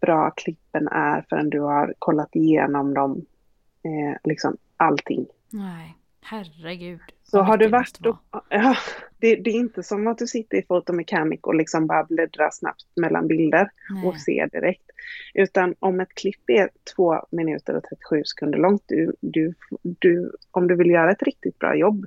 [0.00, 3.24] bra klippen är förrän du har kollat igenom dem,
[3.88, 5.26] eh, liksom allting.
[5.50, 7.00] Nej, herregud.
[7.22, 8.16] Så har du varit och,
[8.48, 8.76] ja,
[9.18, 12.86] det, det är inte som att du sitter i Photomechanic och liksom bara bläddrar snabbt
[12.96, 13.70] mellan bilder
[14.04, 14.20] och Nej.
[14.20, 14.90] ser direkt.
[15.34, 20.68] Utan om ett klipp är två minuter och 37 sekunder långt, du, du, du, om
[20.68, 22.06] du vill göra ett riktigt bra jobb,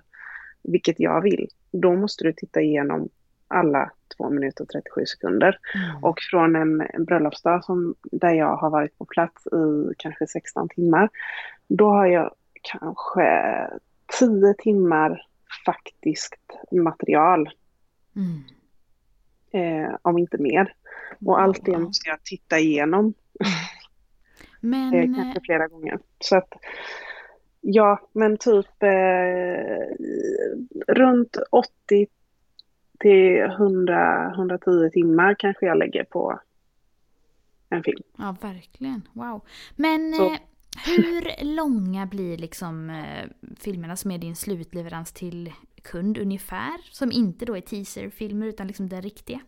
[0.63, 3.09] vilket jag vill, då måste du titta igenom
[3.47, 5.57] alla två minuter och 37 sekunder.
[5.75, 6.03] Mm.
[6.03, 10.69] Och från en, en bröllopsdag som, där jag har varit på plats i kanske 16
[10.69, 11.09] timmar,
[11.67, 13.67] då har jag kanske
[14.19, 15.21] 10 timmar
[15.65, 16.35] faktiskt
[16.71, 17.49] material.
[18.15, 18.43] Mm.
[19.53, 20.73] Eh, om inte mer.
[21.25, 23.13] Och allt det måste jag titta igenom
[24.61, 25.99] Men, eh, eh, kanske flera gånger.
[26.19, 26.53] Så att,
[27.61, 29.95] ja, men typ eh,
[30.87, 32.07] runt 80
[33.01, 36.39] till 100-110 timmar kanske jag lägger på
[37.69, 38.03] en film.
[38.17, 39.01] ja verkligen.
[39.13, 39.41] Wow.
[39.75, 40.39] Men eh,
[40.85, 46.77] hur långa blir liksom eh, filmerna som är din slutleverans till kund ungefär?
[46.91, 49.39] Som inte då är teaserfilmer utan liksom den riktiga.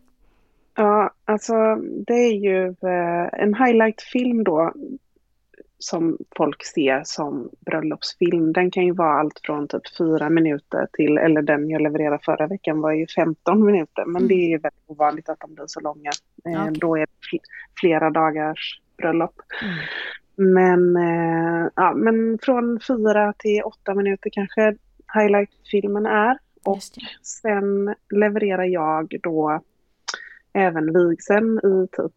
[0.76, 1.54] Ja, alltså
[2.06, 4.72] det är ju eh, en highlightfilm då
[5.84, 8.52] som folk ser som bröllopsfilm.
[8.52, 12.46] Den kan ju vara allt från typ fyra minuter till, eller den jag levererade förra
[12.46, 14.04] veckan var ju 15 minuter.
[14.06, 14.28] Men Mm.
[14.28, 16.10] det är ju väldigt ovanligt att de blir så långa.
[16.44, 16.78] Eh, Okej.
[16.80, 17.44] Då är det fl-
[17.80, 19.34] flera dagars bröllop.
[19.62, 20.54] Mm.
[20.54, 24.76] Men, eh, ja, men från fyra till åtta minuter kanske
[25.14, 26.38] highlightfilmen är.
[26.64, 26.78] Och
[27.22, 29.60] sen levererar jag då
[30.52, 32.12] även vigseln i typ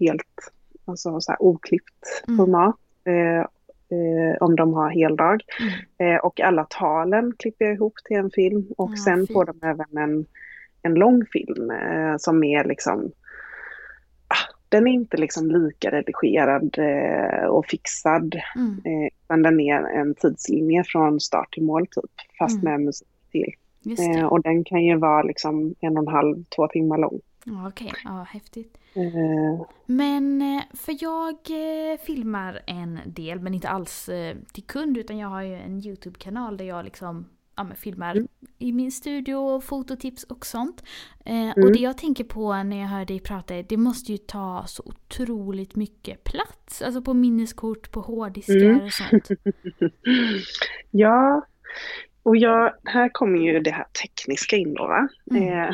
[0.00, 0.52] helt
[0.84, 2.36] alltså så oklippt Mm.
[2.38, 2.74] format.
[2.74, 2.85] Eh, eh,
[4.40, 5.40] om de har heldag.
[5.98, 6.14] Mm.
[6.14, 8.66] Eh, och alla talen klipper jag ihop till en film.
[8.76, 9.32] Och Ja, sen fint.
[9.32, 10.26] får de även en,
[10.82, 13.12] en lång film eh, som är liksom
[14.28, 18.34] ah, den är inte liksom lika redigerad eh, och fixad.
[18.56, 18.72] Mm.
[18.84, 22.10] Eh, utan den är en tidslinje från start till mål typ.
[22.38, 22.72] Fast Mm.
[22.72, 23.52] med musik till.
[23.98, 27.20] Eh, och den kan ju vara liksom en och en halv, två timmar lång.
[27.68, 28.78] Okej, ja häftigt.
[28.94, 34.10] Eh, Men eh, för jag eh, filmar en del men inte alls
[34.52, 38.28] till kund utan jag har ju en YouTube-kanal där jag liksom ja, filmar Mm.
[38.58, 40.82] i min studio, fototips och sånt.
[41.24, 41.72] Eh, Och Mm.
[41.72, 44.82] det jag tänker på när jag hör dig prata är det måste ju ta så
[44.86, 46.82] otroligt mycket plats.
[46.82, 48.80] Alltså på minneskort, på hårddiskar Mm.
[48.84, 49.28] och sånt.
[50.90, 51.46] ja,
[52.22, 55.08] och jag, här kommer ju det här tekniska in då va.
[55.30, 55.42] Mm.
[55.48, 55.70] Eh,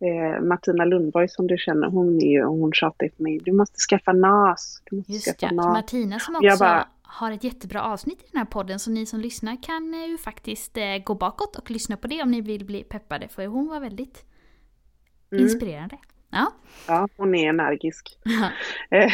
[0.00, 3.76] eh, Martina Lundborg som du känner, hon är ju, hon tjatar på mig, du måste
[3.78, 4.82] skaffa NAS.
[4.90, 5.66] Du måste Just skaffa det, NAS.
[5.66, 9.20] Martina som också bara- har ett jättebra avsnitt i den här podden så ni som
[9.20, 12.64] lyssnar kan eh, ju faktiskt eh, gå bakåt och lyssna på det om ni vill
[12.64, 14.24] bli peppade för hon var väldigt
[15.32, 15.44] Mm.
[15.44, 15.96] inspirerande.
[16.30, 16.52] Ja.
[16.88, 18.18] Ja, hon är energisk.
[18.90, 19.12] Eh,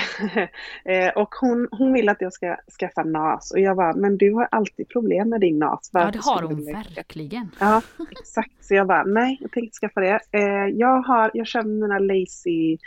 [0.85, 4.33] eh, och hon, hon vill att jag ska skaffa NAS och jag bara, men du
[4.33, 5.91] har alltid problem med din NAS.
[5.93, 7.51] Ja, Varför det har hon verkligen.
[7.61, 8.65] Ja, exakt.
[8.65, 10.21] Så jag bara, nej, jag tänkte skaffa det.
[10.33, 12.79] Eh, jag, har, jag kör mina lazy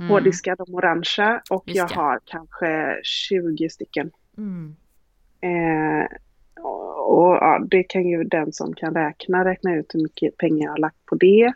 [0.00, 0.10] Mm.
[0.10, 1.94] hårddiskar, de orangea, och Just jag det.
[1.94, 4.10] har kanske 20 stycken.
[4.36, 4.76] Mm.
[5.40, 6.06] Eh,
[6.64, 10.70] och, ja, det kan ju den som kan räkna räkna ut hur mycket pengar jag
[10.70, 11.52] har lagt på det.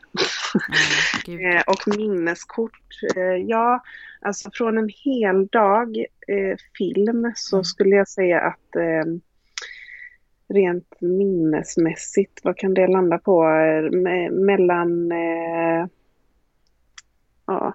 [1.26, 1.40] Gud.
[1.56, 3.82] Eh, och minneskort, eh, ja,
[4.20, 5.96] alltså från en hel dag
[6.28, 7.64] eh, film så Mm.
[7.64, 9.04] skulle jag säga att eh,
[10.48, 13.42] rent minnesmässigt, vad kan det landa på?
[13.44, 15.86] Eh, me- mellan eh,
[17.46, 17.74] ja,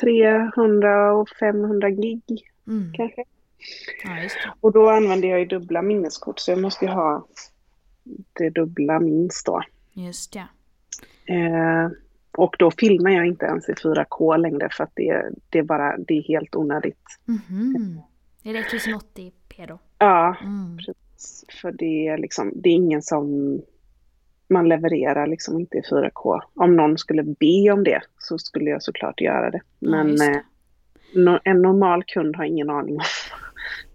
[0.00, 2.22] 300 och 500 gig
[2.66, 2.92] Mm.
[2.94, 3.24] kanske.
[4.04, 4.28] Ja.
[4.60, 7.26] Och då använder jag ju dubbla minneskort så jag måste ju ha
[8.32, 9.62] det dubbla minst då.
[9.92, 10.46] Just det.
[11.34, 11.88] Eh,
[12.36, 15.96] och då filmar jag inte ens i 4K längre för att det, det är bara,
[15.98, 17.04] det är helt onödigt.
[17.24, 18.00] Mhm.
[18.42, 19.78] Är det 1080p då?
[19.98, 20.76] Ja, Mm.
[20.78, 21.44] precis.
[21.62, 23.58] För det är liksom, det är ingen som
[24.48, 26.40] man levererar liksom inte i 4K.
[26.54, 29.60] Om någon skulle be om det så skulle jag såklart göra det.
[29.78, 30.42] Ja, Men eh, det.
[31.20, 33.02] no, en normal kund har ingen aning om.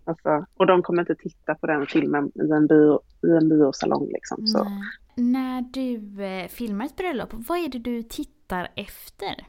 [0.10, 4.08] Alltså, och de kommer inte titta på den filmen i en, bio, i en biosalong
[4.14, 4.48] liksom.
[4.48, 4.68] Så.
[5.16, 9.46] När du eh, filmar ett bröllop, vad är det du tittar efter?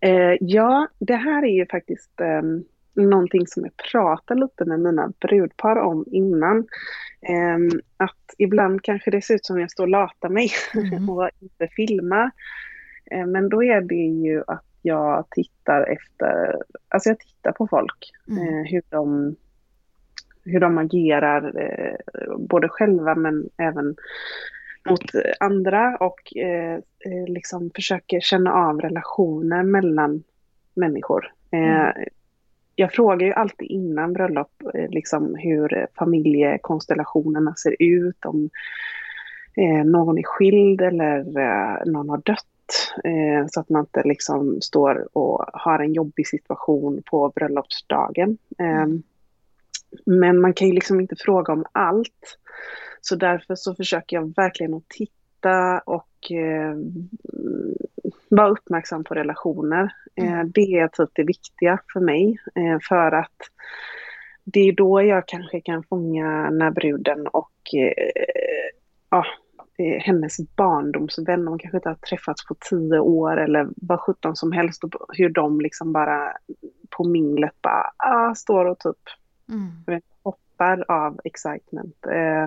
[0.00, 2.42] Eh, ja, det här är ju faktiskt eh,
[3.04, 6.58] någonting som jag pratar lite med mina brudpar om innan.
[7.20, 11.10] Eh, att ibland kanske det ser ut som jag står och latar mig Mm.
[11.10, 12.30] och inte filmar.
[13.10, 16.56] Eh, men då är det ju att jag tittar efter,
[16.88, 18.12] alltså jag tittar på folk.
[18.28, 18.42] Mm.
[18.42, 19.36] Eh, hur, de,
[20.44, 23.96] hur de agerar, eh, både själva men även
[24.90, 25.04] mot
[25.40, 30.22] andra och eh, eh, liksom försöker känna av relationer mellan
[30.74, 31.32] människor.
[31.50, 32.04] Eh,
[32.74, 38.50] jag frågar ju alltid innan bröllop eh, liksom hur familjekonstellationerna ser ut, om
[39.84, 41.24] någon är skild eller
[41.84, 42.46] någon har dött.
[43.04, 48.38] Eh, så att man inte liksom står och har en jobbig situation på bröllopsdagen.
[48.58, 49.02] Eh, Mm.
[50.06, 52.38] Men man kan ju liksom inte fråga om allt.
[53.00, 56.76] Så därför så försöker jag verkligen att titta och eh,
[58.28, 59.92] vara uppmärksam på relationer.
[60.14, 60.50] Eh, Mm.
[60.54, 62.38] det är typ det viktiga för mig.
[62.54, 63.36] Eh, för att
[64.44, 69.18] det är då jag kanske kan fånga när bruden och eh,
[69.78, 74.84] hennes barndomsvän, de kanske inte har träffats på tio år eller vad sjutton som helst,
[74.84, 76.32] och hur de liksom bara
[76.90, 78.98] på minglet bara ah, står och typ
[79.48, 80.00] mm.
[80.22, 82.06] hoppar av excitement.
[82.06, 82.46] Eh,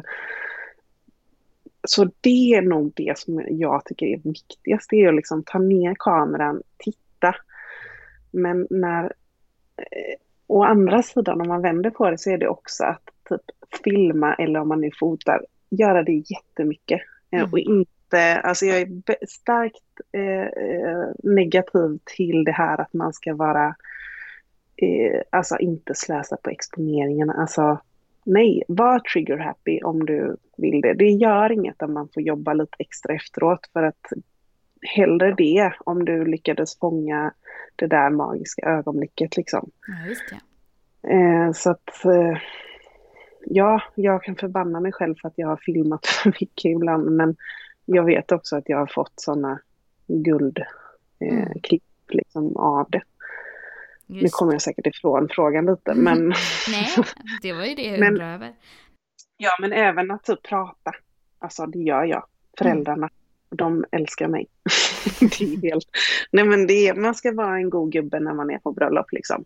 [1.88, 5.60] så det är nog det som jag tycker är viktigast, det är att liksom ta
[5.60, 7.36] ner kameran, titta.
[8.32, 9.04] Men när,
[9.78, 10.16] eh,
[10.48, 13.42] å andra sidan om man vänder på det så är det också att typ
[13.84, 17.02] filma eller om man nu fotar, göra det jättemycket.
[17.32, 17.52] Eh, mm.
[17.52, 23.36] Och inte, alltså jag är starkt eh, eh, negativ till det här att man ska
[23.36, 23.76] vara,
[24.76, 27.30] eh, alltså inte slösa på exponeringen.
[27.30, 27.80] Alltså
[28.26, 30.94] nej, var trigger happy om du vill det.
[30.94, 34.08] Det gör inget om man får jobba lite extra efteråt för att
[34.82, 37.34] hellre det om du lyckades fånga
[37.76, 39.70] det där magiska ögonblicket liksom.
[39.88, 40.40] Ja, just det.
[41.14, 42.38] Eh, så att eh,
[43.50, 47.36] ja, jag kan förbanna mig själv för att jag har filmat för mycket ibland men
[47.86, 49.60] jag vet också att jag har fått sådana
[50.08, 50.66] guldklipp
[51.20, 51.82] eh, mm.
[52.08, 53.02] liksom av det.
[54.08, 54.24] Just.
[54.24, 56.34] Nu kommer jag säkert ifrån frågan lite men...
[56.70, 56.88] Nej,
[57.42, 58.54] det var ju det jag undrade över.
[59.38, 60.92] Ja, men även att typ prata.
[61.40, 62.26] Alltså det gör jag.
[62.58, 63.12] Föräldrarna, mm.
[63.50, 64.48] de älskar mig.
[65.20, 65.90] det är helt...
[66.32, 69.12] Nej men det är, man ska vara en god gubbe när man är på bröllop
[69.12, 69.46] liksom.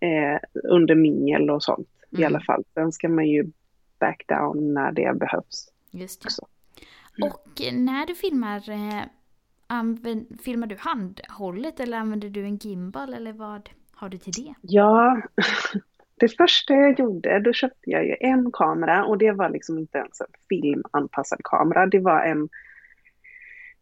[0.00, 2.22] Eh, under mingel och sånt mm.
[2.22, 2.64] i alla fall.
[2.74, 3.50] Sen ska man ju
[3.98, 5.72] back down när det behövs.
[5.90, 6.28] Just det.
[7.18, 7.32] Mm.
[7.32, 9.02] Och när du filmar, eh,
[10.42, 13.68] filmar du handhållet eller använder du en gimbal eller vad?
[14.00, 14.54] har du till det?
[14.60, 15.22] Ja,
[16.20, 19.98] det första jag gjorde, då köpte jag ju en kamera och det var liksom inte
[19.98, 21.86] ens en filmanpassad kamera.
[21.86, 22.48] Det var en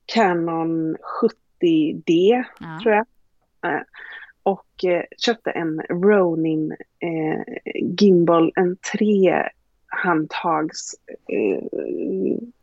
[0.06, 2.80] Canon 70D, ja.
[2.82, 3.06] tror jag.
[4.48, 7.42] Och eh, köpte en Ronin eh,
[8.00, 10.94] gimbal, en trehandtags
[11.28, 11.62] eh,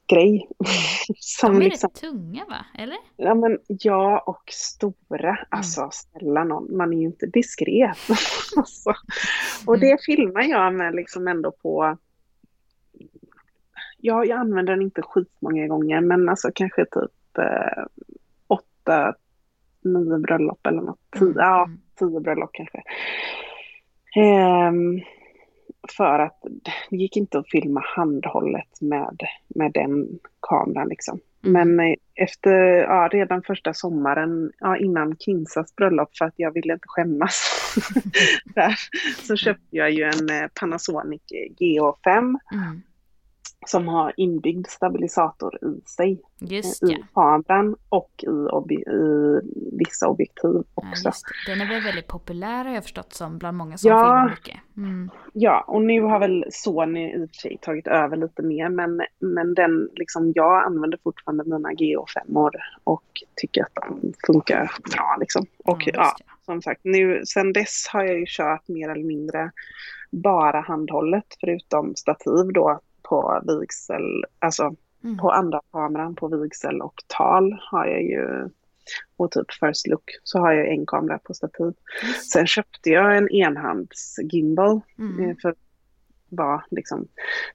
[0.07, 0.49] grej.
[1.19, 2.65] Som De är liksom, rätt tunga va?
[2.77, 2.97] Eller?
[3.17, 5.29] Ja, men, ja och stora.
[5.29, 5.45] Mm.
[5.49, 7.97] Alltså snälla någon, man är ju inte diskret.
[8.57, 8.93] alltså.
[9.65, 9.97] Och det mm.
[10.05, 11.97] filmar jag med liksom ändå på
[13.97, 17.83] Ja, jag använder den inte skitmånga gånger men alltså kanske typ eh,
[18.47, 19.15] åtta,
[19.85, 20.99] nio bröllop eller något.
[21.19, 21.37] Tio, mm.
[21.37, 21.69] ja,
[21.99, 22.81] tio bröllop kanske.
[24.17, 25.01] Um,
[25.97, 26.39] för att
[26.89, 30.07] det gick inte att filma handhållet med, med den
[30.39, 31.19] kameran liksom.
[31.45, 31.75] Mm.
[31.75, 36.73] Men eh, efter, ja, redan första sommaren, ja, innan Kinsas bröllop för att jag ville
[36.73, 37.51] inte skämmas.
[38.55, 38.75] där,
[39.23, 41.21] så köpte jag ju en eh, Panasonic
[41.59, 42.35] GH5.
[42.53, 42.81] Mm
[43.65, 46.21] som har inbyggd stabilisator i sig.
[46.39, 51.07] Just I kameran och i, obje- i vissa objektiv också.
[51.09, 51.13] Ja,
[51.47, 54.59] Den är väl väldigt populär har jag förstått som bland många som ja, filmar mycket.
[54.77, 55.09] Mm.
[55.33, 59.01] Ja, och nu har väl Sony i och för sig tagit över lite mer men,
[59.19, 62.51] men den liksom, jag använder fortfarande mina GH5
[62.83, 63.03] och
[63.35, 65.45] tycker att de funkar bra liksom.
[65.57, 69.51] Och ja, ja, som sagt, nu sen dess har jag ju kört mer eller mindre
[70.11, 75.17] bara handhållet förutom stativ då på vigsel, alltså mm.
[75.17, 78.49] på andra kameran på vigsel och tal har jag ju
[79.17, 81.65] och typ first look så har jag en kamera på stativ.
[81.65, 82.13] Mm.
[82.31, 85.29] Sen köpte jag en enhands gimbal mm.
[85.29, 85.55] Eh, för
[86.29, 87.07] bara liksom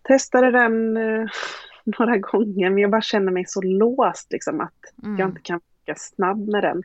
[0.03, 1.29] testade den eh,
[1.99, 5.19] några gånger men jag bara känner mig så låst liksom att mm.
[5.19, 6.83] jag inte kan vara snabb med den.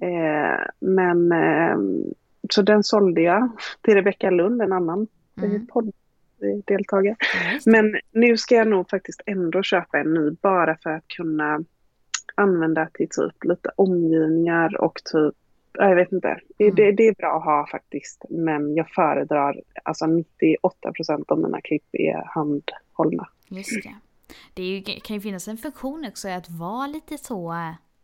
[0.00, 1.76] Eh, men eh,
[2.50, 5.06] så den sålde jag till Rebecka Lund, en annan
[5.42, 5.66] mm.
[5.66, 5.92] podd
[6.66, 7.16] deltagare.
[7.42, 7.60] Mm.
[7.66, 11.64] Men nu ska jag nog faktiskt ändå köpa en ny bara för att kunna
[12.34, 15.34] använda till typ lite omgivningar och typ,
[15.72, 16.28] jag vet inte.
[16.58, 16.74] Mm.
[16.74, 21.60] Det, det, är bra att ha faktiskt men jag föredrar, alltså 98 procent av mina
[21.60, 23.28] klipp är handhållna.
[23.48, 23.94] Just det.
[24.54, 27.54] Det ju, kan ju finnas en funktion också att vara lite så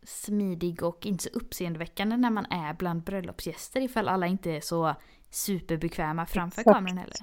[0.03, 4.95] smidig och inte så uppseendeväckande när man är bland bröllopsgäster ifall alla inte är så
[5.31, 6.77] superbekväma framför Exakt.
[6.77, 7.17] kameran heller.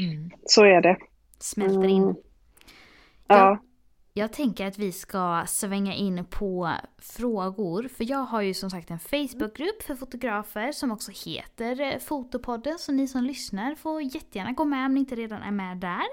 [0.00, 0.30] Mm.
[0.44, 0.96] Så är det.
[1.38, 2.02] Smälter in.
[2.02, 2.16] Mm.
[3.26, 3.36] Ja.
[3.36, 3.58] Jag,
[4.12, 7.88] jag tänker att vi ska svänga in på frågor.
[7.88, 12.78] För jag har ju som sagt en Facebookgrupp för fotografer som också heter eh, Fotopodden.
[12.78, 16.06] Så ni som lyssnar får jättegärna gå med om ni inte redan är med där.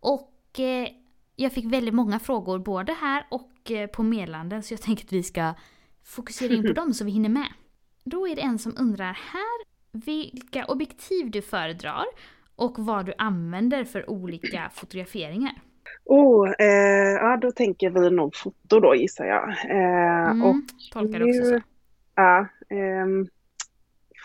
[0.00, 0.88] Och eh,
[1.36, 5.12] jag fick väldigt många frågor både här och eh, på meddelanden så jag tänker att
[5.12, 5.54] vi ska
[6.04, 7.48] fokusera in på dem så vi hinner med.
[8.04, 12.04] Då är det en som undrar här vilka objektiv du föredrar
[12.56, 15.52] och vad du använder för olika fotograferingar.
[16.04, 19.48] Oh, eh, ja då tänker vi nog foto då gissar jag.
[19.48, 20.56] Eh, mm, och
[20.92, 21.60] tolkar nu, också så.
[22.14, 22.38] Ja,
[22.68, 23.06] eh,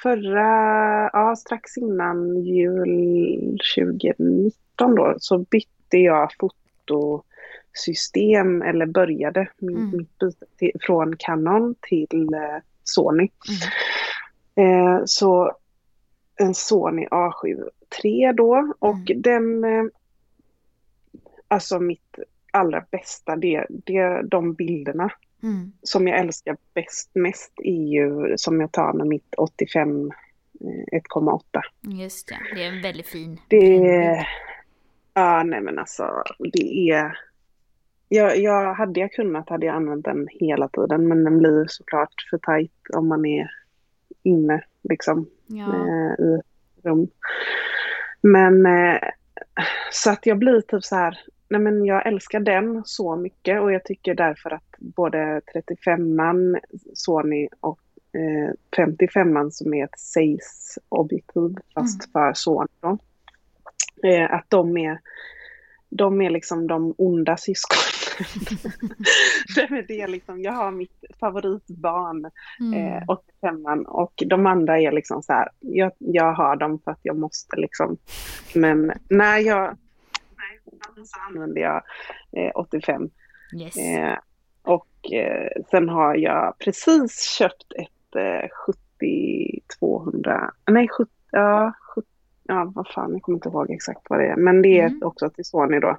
[0.03, 0.49] förra,
[1.13, 9.97] ja strax innan jul 2019 då så bytte jag fotosystem eller började min, Mm.
[9.97, 13.29] mitt byte till, från Canon till eh, Sony.
[14.55, 14.95] Mm.
[14.95, 15.51] Eh, så
[16.35, 17.69] en Sony A7
[18.03, 19.83] III då och den, eh,
[21.47, 22.19] alltså mitt
[22.51, 25.11] allra bästa, det, det, de bilderna
[25.43, 25.71] Mm.
[25.81, 30.11] som jag älskar bäst, mest är ju som jag tar med mitt 85
[30.61, 31.41] eh, 1,8.
[31.81, 33.39] Just det, det är en väldigt fin.
[33.47, 34.27] Det är,
[35.13, 36.23] ja nej men alltså
[36.53, 37.19] det är,
[38.09, 42.13] jag, jag, hade jag kunnat hade jag använt den hela tiden men den blir såklart
[42.29, 43.51] för tajt om man är
[44.23, 45.65] inne liksom Ja.
[45.75, 46.41] eh, i
[46.83, 47.07] rum.
[48.21, 48.99] Men eh,
[49.91, 51.19] så att jag blir typ så här,
[51.49, 56.59] nej men jag älskar den så mycket och jag tycker därför att både 35an
[56.93, 57.79] Sony och
[58.13, 62.97] eh, 55an som är ett Zeiss objektiv fast för Sony då,
[64.09, 64.99] eh, att de är
[65.89, 68.00] de är liksom de onda syskonen.
[69.55, 72.97] det är det liksom, jag har mitt favoritbarn Mm.
[72.97, 76.99] eh, 85 och de andra är liksom så här, jag, jag har dem för att
[77.01, 77.97] jag måste liksom.
[78.55, 79.77] Men när jag,
[80.37, 80.59] nej,
[81.05, 81.83] så använder jag
[82.31, 83.09] eh, 85.
[83.61, 83.77] yes.
[83.77, 84.17] Eh,
[84.61, 88.49] och eh, sen har jag precis köpt ett eh,
[89.81, 92.07] 70-200, nej 70, ja, 70,
[92.51, 94.35] ja vad fan, jag kommer inte ihåg exakt vad det är.
[94.35, 95.03] Men det är Mm.
[95.03, 95.87] också till Sony då.
[95.87, 95.97] Det.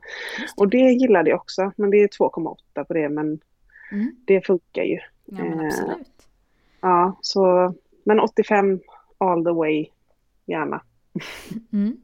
[0.57, 3.41] Och det gillade jag också, men det är 2,8 på det, men
[3.93, 4.17] Mm.
[4.25, 4.99] det funkar ju.
[5.25, 6.29] Ja men eh, absolut.
[6.81, 7.75] Ja, så,
[8.05, 8.81] men 85
[9.19, 9.87] all the way,
[10.47, 10.83] gärna.
[11.73, 11.97] Mm.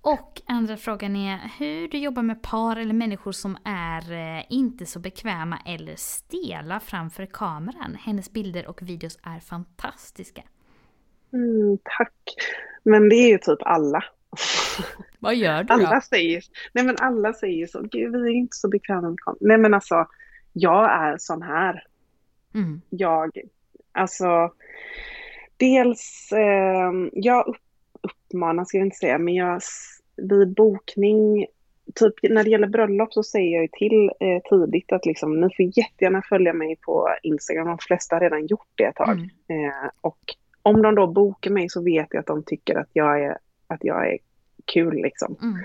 [0.00, 4.86] Och andra frågan är hur du jobbar med par eller människor som är eh, inte
[4.86, 7.94] så bekväma eller stela framför kameran.
[8.00, 10.42] Hennes bilder och videos är fantastiska.
[11.34, 12.14] Mm, tack.
[12.82, 14.04] Men det är ju typ alla.
[15.18, 15.74] Vad gör du då?
[15.74, 19.38] Alla säger, nej men alla säger så, gud vi är inte så bekväma med kameran.
[19.40, 20.06] Nej men alltså,
[20.52, 21.86] jag är sån här.
[22.54, 22.80] Mm.
[22.90, 23.30] Jag,
[23.92, 24.52] alltså,
[25.56, 27.56] dels, eh, jag upp,
[28.00, 29.60] uppmanar, ska jag inte säga, men jag,
[30.16, 31.46] vid bokning,
[31.94, 35.48] typ när det gäller bröllop så säger jag ju till eh, tidigt att liksom, ni
[35.56, 39.30] får jättegärna följa mig på Instagram, de flesta har redan gjort det ett tag.
[39.48, 39.68] Mm.
[39.68, 40.20] Eh, och
[40.64, 43.84] om de då bokar mig så vet jag att de tycker att jag är, att
[43.84, 44.18] jag är
[44.64, 45.36] kul liksom.
[45.42, 45.56] Mm.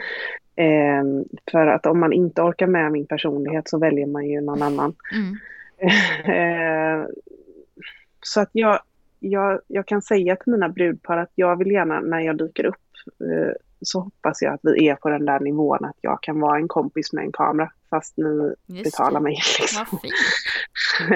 [0.55, 4.61] Eh, för att om man inte orkar med min personlighet så väljer man ju någon
[4.61, 4.95] annan.
[5.13, 5.35] Mm.
[6.25, 7.05] Eh,
[8.21, 8.79] så att jag,
[9.19, 12.75] jag, jag kan säga till mina brudpar att jag vill gärna när jag dyker upp
[13.19, 16.57] eh, så hoppas jag att vi är på den där nivån att jag kan vara
[16.57, 19.31] en kompis med en kamera fast ni Just betalar mig.
[19.59, 19.99] Liksom.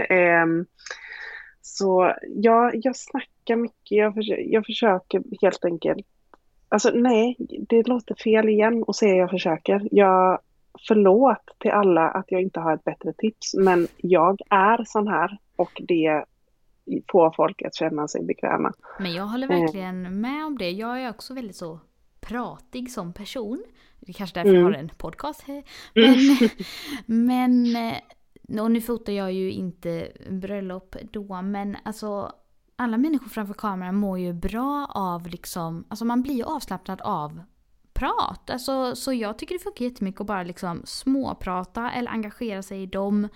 [0.10, 0.66] Ehm,
[1.62, 3.92] så ja, jag snackar mycket.
[3.98, 6.08] Jag, försöker, jag försöker helt enkelt.
[6.70, 7.36] Alltså nej,
[7.70, 9.88] det låter fel igen att säga jag försöker.
[9.92, 10.40] Jag
[10.88, 15.38] förlåt till alla att jag inte har ett bättre tips, men jag är sån här
[15.56, 16.26] och det
[17.12, 18.74] får folk att känna sig bekväma.
[19.00, 20.72] Men jag håller verkligen med om det.
[20.72, 21.80] Jag är också väldigt så
[22.22, 23.64] pratig som person.
[24.00, 24.74] Det är kanske därför jag Mm.
[24.74, 25.42] har en podcast.
[25.42, 25.64] här.
[25.94, 26.16] Men,
[27.26, 32.32] men eh, och nu fotar jag ju inte bröllop då, men alltså
[32.76, 37.42] alla människor framför kameran mår ju bra av liksom, alltså man blir ju avslappnad av
[37.94, 38.50] prat.
[38.50, 42.86] Alltså, så jag tycker det funkar jättemycket att bara liksom småprata eller engagera sig i
[42.86, 43.28] dem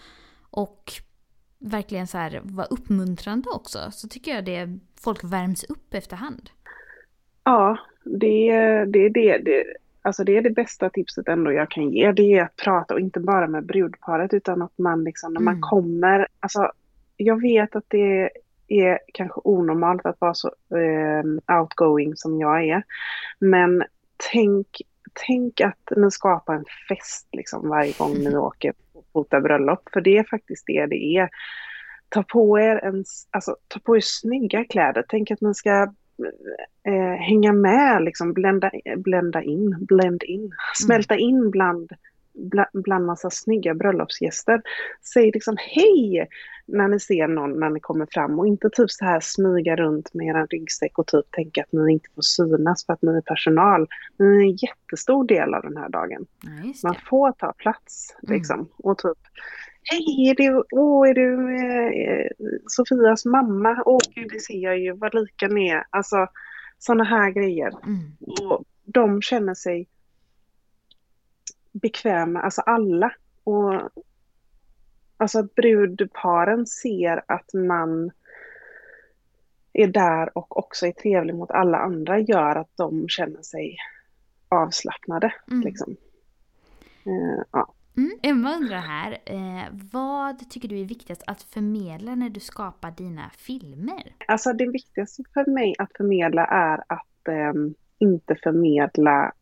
[0.50, 0.92] och
[1.60, 3.80] verkligen så här vara uppmuntrande också.
[3.92, 6.50] Så tycker jag det, folk värms upp efterhand.
[7.44, 8.52] Ja, det,
[8.86, 9.64] det, det, det,
[10.02, 12.12] alltså det är det bästa tipset ändå jag kan ge.
[12.12, 15.54] Det är att prata och inte bara med brudparet utan att man liksom när man
[15.54, 15.62] Mm.
[15.62, 16.72] kommer, alltså
[17.18, 18.30] jag vet att det
[18.68, 22.84] är kanske onormalt att vara så eh, outgoing som jag är.
[23.40, 23.84] Men
[24.32, 24.68] tänk,
[25.28, 29.90] tänk att ni skapar en fest liksom varje gång ni åker och fotar bröllop.
[29.94, 31.30] För det är faktiskt det det är.
[32.10, 35.06] Ta på er, en, alltså, ta på er snygga kläder.
[35.08, 35.94] Tänk att ni ska
[36.88, 41.92] eh, hänga med, liksom blända, blända in, blend in, smälta in bland,
[42.34, 44.62] bland, bland massa snygga bröllopsgäster.
[45.14, 46.28] Säg liksom hej
[46.68, 50.14] när ni ser någon när ni kommer fram och inte typ så här smyga runt
[50.14, 53.22] med er ryggsäck och typ tänka att ni inte får synas för att ni är
[53.22, 53.88] personal.
[54.18, 56.26] Ni är en jättestor del av den här dagen.
[56.44, 58.70] Ja, Man får ta plats liksom.
[58.78, 59.18] Och typ
[59.90, 62.30] Hej, är du, åh, är du eh,
[62.68, 63.84] Sofias mamma?
[63.86, 65.84] Åh gud, det ser jag ju, vad lika ni är.
[65.90, 66.28] Alltså
[66.78, 67.72] sådana här grejer.
[67.86, 68.50] Mm.
[68.50, 69.88] Och de känner sig
[71.72, 73.12] bekväma, alltså alla.
[73.44, 73.74] Och
[75.18, 78.12] alltså att brudparen ser att man
[79.74, 83.78] är där och också är trevlig mot alla andra gör att de känner sig
[84.50, 85.34] avslappnade.
[85.52, 85.62] Mm.
[85.62, 85.96] Liksom.
[87.06, 87.74] Eh, ja.
[87.98, 88.12] Mm.
[88.24, 93.30] Emma undrar här, eh, vad tycker du är viktigast att förmedla när du skapar dina
[93.38, 94.14] filmer?
[94.28, 97.54] Alltså det viktigaste för mig att förmedla är att eh,
[98.00, 99.34] inte förmedla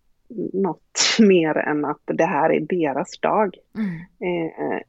[0.53, 3.55] något mer än att det här är deras dag.
[3.77, 3.95] Mm.
[4.19, 4.81] Eh,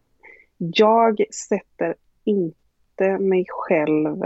[0.59, 1.95] jag sätter
[2.25, 4.23] inte mig själv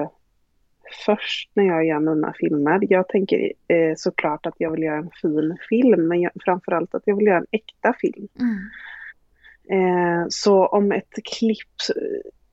[1.06, 2.78] först när jag gör mina filmer.
[2.82, 7.02] Jag tänker eh, såklart att jag vill göra en fin film, men jag, framförallt att
[7.04, 8.28] jag vill göra en äkta film.
[8.40, 8.58] Mm.
[9.70, 11.68] Eh, så om ett klipp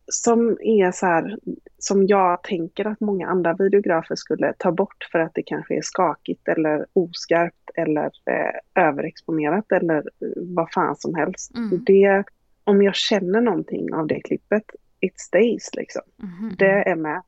[0.08, 1.38] som är så här,
[1.78, 5.82] som jag tänker att många andra videografer skulle ta bort för att det kanske är
[5.82, 10.04] skakigt eller oskarpt eller eh, överexponerat eller
[10.36, 11.58] vad fan som helst.
[11.58, 11.84] Mm.
[11.86, 12.24] Det,
[12.68, 14.64] om jag känner någonting av det klippet,
[15.00, 16.02] it stays liksom.
[16.16, 16.56] Mhm.
[16.58, 17.22] Det är med.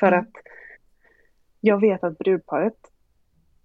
[0.00, 0.20] För Mm.
[0.20, 0.30] att
[1.60, 2.76] jag vet att brudparet,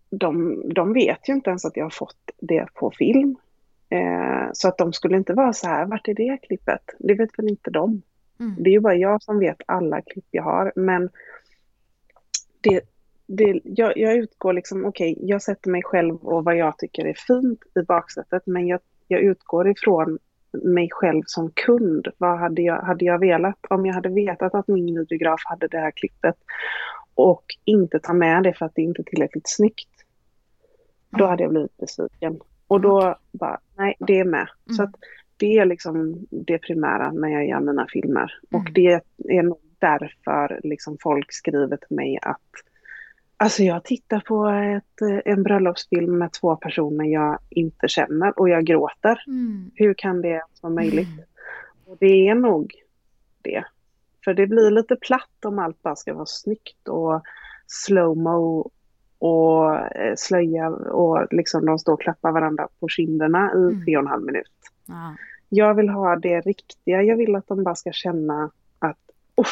[0.09, 3.36] de, de vet ju inte ens att jag har fått det på film.
[3.89, 6.82] Eh, så att de skulle inte vara så här, vart är det klippet?
[6.99, 8.01] Det vet väl inte de.
[8.39, 8.55] Mm.
[8.63, 10.72] Det är ju bara jag som vet alla klipp jag har.
[10.76, 11.09] Men
[12.61, 12.82] det,
[13.28, 17.13] det, jag, jag utgår liksom, okej, jag sätter mig själv och vad jag tycker är
[17.13, 18.43] fint i baksätet.
[18.45, 20.20] Men jag, jag utgår ifrån
[20.54, 22.08] mig själv som kund.
[22.18, 23.58] Vad hade jag, hade jag velat?
[23.70, 26.36] Om jag hade vetat att min videograf hade det här klippet
[27.16, 29.89] och inte ta med det för att det inte är tillräckligt snyggt.
[31.10, 31.30] Då Mm.
[31.30, 32.39] hade jag blivit besviken.
[32.68, 34.47] Och då bara, nej, det är med.
[34.66, 34.89] Så Mm.
[34.89, 35.00] att
[35.38, 38.34] det är liksom det primära när jag gör mina filmer.
[38.52, 38.62] Mm.
[38.62, 42.41] Och det är nog därför liksom folk skriver till mig att
[43.41, 48.65] Alltså jag tittar på ett, en bröllopsfilm med två personer jag inte känner och jag
[48.65, 49.23] gråter.
[49.27, 49.71] Mm.
[49.75, 51.07] Hur kan det vara möjligt?
[51.07, 51.25] Mm.
[51.85, 52.73] Och det är nog
[53.41, 53.63] det.
[54.23, 57.23] För det blir lite platt om allt bara ska vara snyggt och
[57.67, 58.71] slowmo
[59.19, 63.85] och eh, slöja och liksom de står och klappar varandra på kinderna i Mm.
[63.85, 64.51] tre och en halv minut.
[64.87, 65.15] Ja.
[65.49, 67.03] Jag vill ha det riktiga.
[67.03, 68.97] Jag vill att de bara ska känna att
[69.35, 69.45] oh,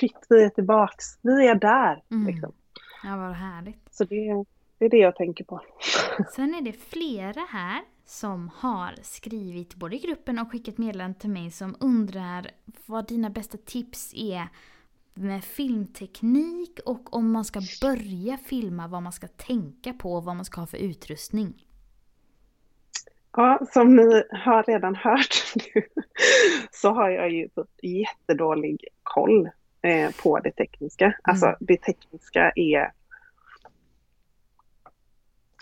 [0.00, 1.04] shit, vi är tillbaks.
[1.22, 2.02] Vi är där.
[2.10, 2.26] Mm.
[2.26, 2.52] Liksom.
[3.08, 3.94] Ja, vad härligt.
[3.94, 4.44] Så det,
[4.78, 5.60] det är det jag tänker på.
[6.34, 11.30] Sen är det flera här som har skrivit både i gruppen och skickat meddelanden till
[11.30, 12.50] mig som undrar
[12.86, 14.48] vad dina bästa tips är
[15.14, 20.36] med filmteknik och om man ska börja filma vad man ska tänka på och vad
[20.36, 21.64] man ska ha för utrustning.
[23.36, 25.82] Ja, som ni har redan hört nu
[26.70, 27.48] så har jag ju
[27.82, 29.48] jättedålig koll
[29.82, 31.14] eh, på det tekniska.
[31.22, 32.92] Alltså det tekniska är...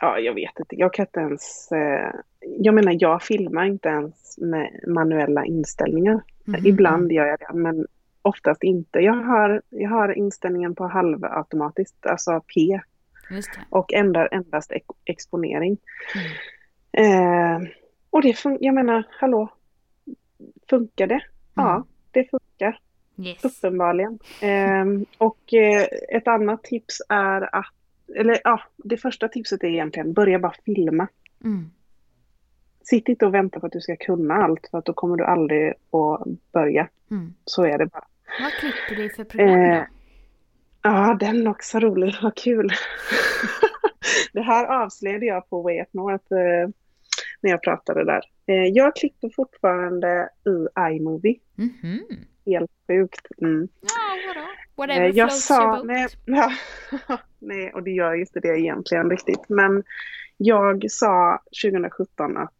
[0.00, 0.76] Ja, jag vet inte.
[0.76, 1.72] Jag kan inte ens...
[1.72, 6.20] Eh, jag menar, jag filmar inte ens med manuella inställningar.
[6.44, 6.66] Mhm.
[6.66, 7.86] Ibland gör jag det, men
[8.22, 8.98] oftast inte.
[8.98, 12.80] Jag har, jag har inställningen på halvautomatiskt, alltså P,
[13.70, 15.78] och ändrar endast ex- exponering.
[16.94, 17.62] Mm.
[17.62, 17.68] Eh,
[18.10, 19.48] och det fun- jag menar, hallå,
[20.70, 21.20] funkar det?
[21.54, 21.86] Ja, Mm.
[22.10, 22.78] det funkar
[23.18, 23.44] Yes.
[23.44, 24.18] uppenbarligen.
[24.42, 24.84] Eh,
[25.18, 25.86] och eh,
[26.16, 27.66] ett annat tips är att,
[28.14, 31.08] eller ja, det första tipset är egentligen börja bara filma.
[31.44, 31.70] Mm.
[32.84, 35.24] Sitt inte och vänta på att du ska kunna allt för att då kommer du
[35.24, 36.88] aldrig att börja.
[37.10, 37.34] Mm.
[37.44, 38.06] Så är det bara.
[38.40, 39.84] Vad klipper du för program Eh?
[40.82, 42.14] Ja, den också rolig.
[42.22, 42.70] Vad kul.
[44.32, 46.68] det här avslöjade jag på Way Up North eh,
[47.40, 48.22] när jag pratade där.
[48.46, 51.38] Eh, jag klipper fortfarande i iMovie.
[51.54, 52.00] Mhm.
[52.46, 53.26] Helt sjukt.
[53.42, 53.68] Mm.
[53.80, 54.46] Ja, vadå?
[54.76, 55.86] Whatever Eh, jag floats sa, your boat.
[55.86, 56.52] nej, ja,
[57.38, 59.48] nej, och det gör ju inte det egentligen riktigt.
[59.48, 59.84] Men
[60.36, 62.52] jag sa 2017 att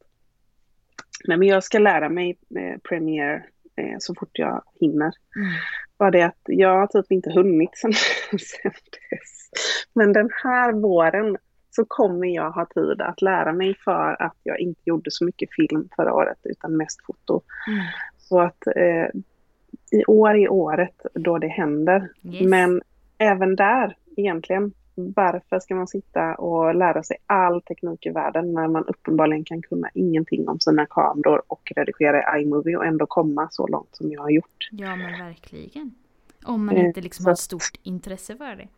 [1.25, 3.45] nej, men jag ska lära mig eh, Premiere
[3.77, 5.13] eh, så fort jag hinner.
[5.37, 5.49] Mm.
[5.97, 7.93] Var det att jag har typ inte hunnit sen,
[8.39, 8.73] sen
[9.11, 9.51] dess.
[9.93, 11.37] Men den här våren
[11.71, 15.49] så kommer jag ha tid att lära mig för att jag inte gjorde så mycket
[15.55, 17.43] film förra året utan mest foto.
[17.69, 17.85] Mm.
[18.19, 19.21] Så att eh,
[19.97, 22.09] i år är året då det händer.
[22.23, 22.49] Yes.
[22.49, 22.83] Men
[23.19, 28.69] även där egentligen, varför ska man sitta och lära sig all teknik i världen när
[28.69, 33.49] man uppenbarligen kan kunna ingenting om sina kameror och redigera i iMovie och ändå komma
[33.51, 34.69] så långt som jag har gjort.
[34.71, 35.95] Ja, men verkligen.
[36.45, 38.69] Om man Eh, inte liksom så har ett stort intresse för det.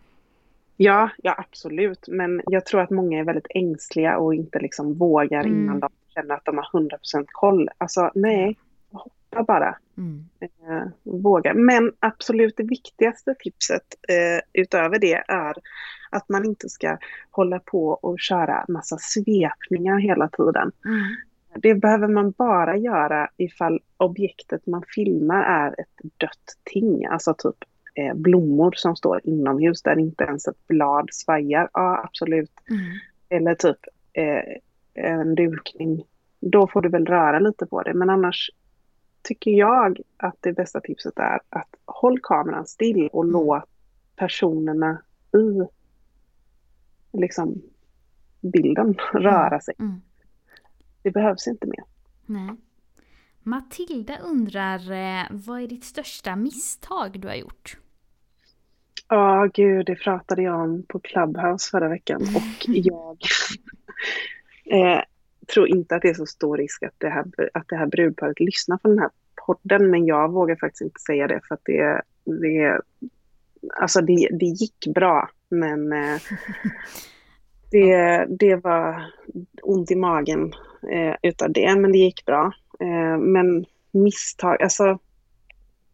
[0.77, 2.09] Ja, ja absolut.
[2.09, 5.59] Men jag tror att många är väldigt ängsliga och inte liksom vågar Mm.
[5.59, 7.69] innan de känner att de har 100% koll.
[7.79, 8.57] Alltså nej,
[8.93, 9.79] hoppa bara.
[9.99, 10.25] Mm.
[10.41, 11.55] eh, våga.
[11.55, 15.55] Men absolut det viktigaste tipset eh, utöver det är
[16.11, 16.99] att man inte ska
[17.31, 20.73] hålla på och köra massa svepningar hela tiden.
[20.85, 21.17] Mm.
[21.63, 27.57] Det behöver man bara göra ifall objektet man filmar är ett dött ting, alltså typ
[27.95, 31.69] eh, blommor som står inomhus där inte ens ett blad svajar.
[31.73, 32.53] Ja, absolut.
[32.71, 32.83] Mm.
[33.29, 33.79] Eller typ
[34.13, 34.43] eh,
[34.95, 36.05] en dukning.
[36.41, 37.95] Då får du väl röra lite på det.
[37.95, 38.51] Men annars
[39.23, 43.33] tycker jag att det bästa tipset är att håll kameran still och Mm.
[43.33, 43.65] låt
[44.17, 45.03] personerna
[45.33, 45.69] i
[47.19, 47.63] liksom
[48.41, 49.75] bilden röra sig.
[49.79, 50.01] Mm.
[51.03, 51.85] Det behövs inte mer.
[52.27, 52.57] Nej.
[53.43, 57.79] Matilda undrar, eh, vad är ditt största misstag du har gjort?
[59.09, 63.19] Ja, gud, det pratade jag om på Clubhouse förra veckan och jag
[64.65, 65.03] eh,
[65.55, 67.25] tror inte att det är så stor risk att det, här,
[67.55, 69.11] att det här brudparet lyssnar på den här
[69.47, 72.81] podden, men jag vågar faktiskt inte säga det för att det, det,
[73.81, 76.21] alltså det, det gick bra, men eh,
[77.71, 79.13] det, det var
[79.63, 80.53] ont i magen
[80.93, 82.53] eh, utav det, men det gick bra.
[82.81, 84.99] Eh, men misstag, alltså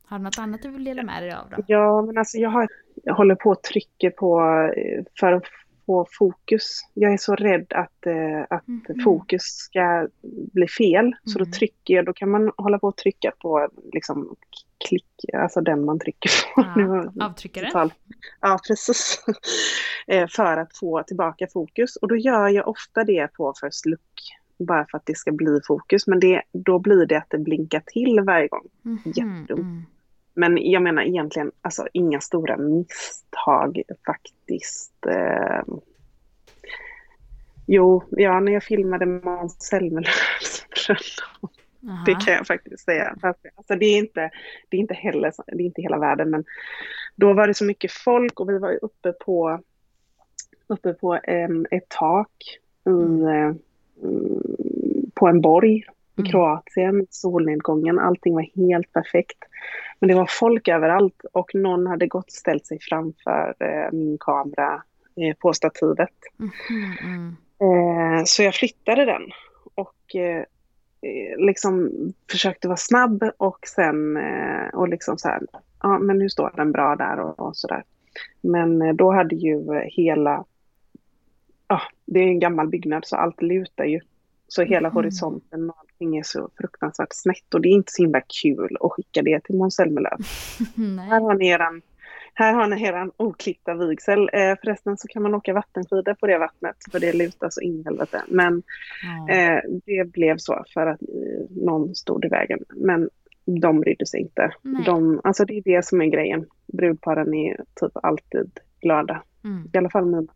[0.04, 1.56] Har du något annat du vill dela med dig av då?
[1.66, 2.68] Ja, men alltså jag, har,
[3.02, 4.40] jag håller på att trycka på
[4.76, 5.44] eh, för att
[5.86, 6.80] få fokus.
[6.94, 9.00] Jag är så rädd att, eh, att Mhm.
[9.04, 10.08] fokus ska
[10.52, 11.12] bli fel.
[11.24, 11.52] Så då Mhm.
[11.52, 14.36] trycker jag, då kan man hålla på att trycka på liksom
[14.88, 16.62] klick, alltså den man trycker på.
[17.14, 17.34] Ja,
[17.72, 17.92] total-
[18.40, 19.24] Ja, precis.
[20.06, 21.96] Eh, för att få tillbaka fokus.
[21.96, 24.00] Och då gör jag ofta det på first look.
[24.58, 26.06] Bara för att det ska bli fokus.
[26.06, 28.64] Men det, då blir det att det blinkar till varje gång.
[28.82, 29.86] Mhm, jättedumt.
[30.36, 30.54] Mm.
[30.54, 35.06] Men jag menar egentligen, alltså inga stora misstag faktiskt.
[35.06, 35.62] Eh,
[37.66, 41.52] jo, ja, när jag filmade Måns Zelmerlöws bröllop,
[42.06, 43.16] det kan jag faktiskt säga.
[43.22, 44.30] Alltså det är inte,
[44.68, 46.44] det är inte heller, det är inte hela världen, men
[47.16, 49.60] då var det så mycket folk och vi var uppe på,
[50.66, 53.54] uppe på em, ett tak i, eh,
[54.02, 54.42] mm,
[55.14, 55.84] på en borg i
[56.18, 56.30] Mm.
[56.30, 59.38] Kroatien, solnedgången, allting var helt perfekt.
[60.04, 64.18] Men det var folk överallt och någon hade gått och ställt sig framför eh, min
[64.20, 64.82] kamera
[65.16, 66.14] eh, på stativet.
[66.36, 67.36] Mhm, mm.
[67.60, 69.22] Eh, så jag flyttade den
[69.74, 70.44] och eh,
[71.00, 71.90] eh, liksom
[72.30, 75.40] försökte vara snabb och sen eh, och liksom så här,
[75.82, 77.84] ja men nu står den bra där och, och så där.
[78.40, 80.44] Men eh, då hade ju hela,
[81.68, 84.00] ja det är en gammal byggnad så allt lutar ju.
[84.48, 84.96] Så hela Mhm.
[84.96, 88.92] horisonten och allting är så fruktansvärt snett och det är inte så himla kul att
[88.92, 89.78] skicka det till Måns.
[89.78, 91.82] Här har ni eran,
[92.34, 94.20] här har ni eran oklippta vigsel.
[94.32, 97.80] Eh, förresten så kan man åka vattenskidor på det vattnet för det lutar så in
[97.80, 98.22] i helvete.
[98.28, 98.62] Men
[99.30, 102.58] eh, det blev så för att eh, någon stod i vägen.
[102.74, 103.08] Men
[103.60, 104.52] de brydde sig inte.
[104.62, 104.84] Nej.
[104.86, 106.46] De, alltså det är det som är grejen.
[106.72, 109.22] Brudparen är typ alltid glada.
[109.44, 109.70] Mm.
[109.72, 110.26] I alla fall mina.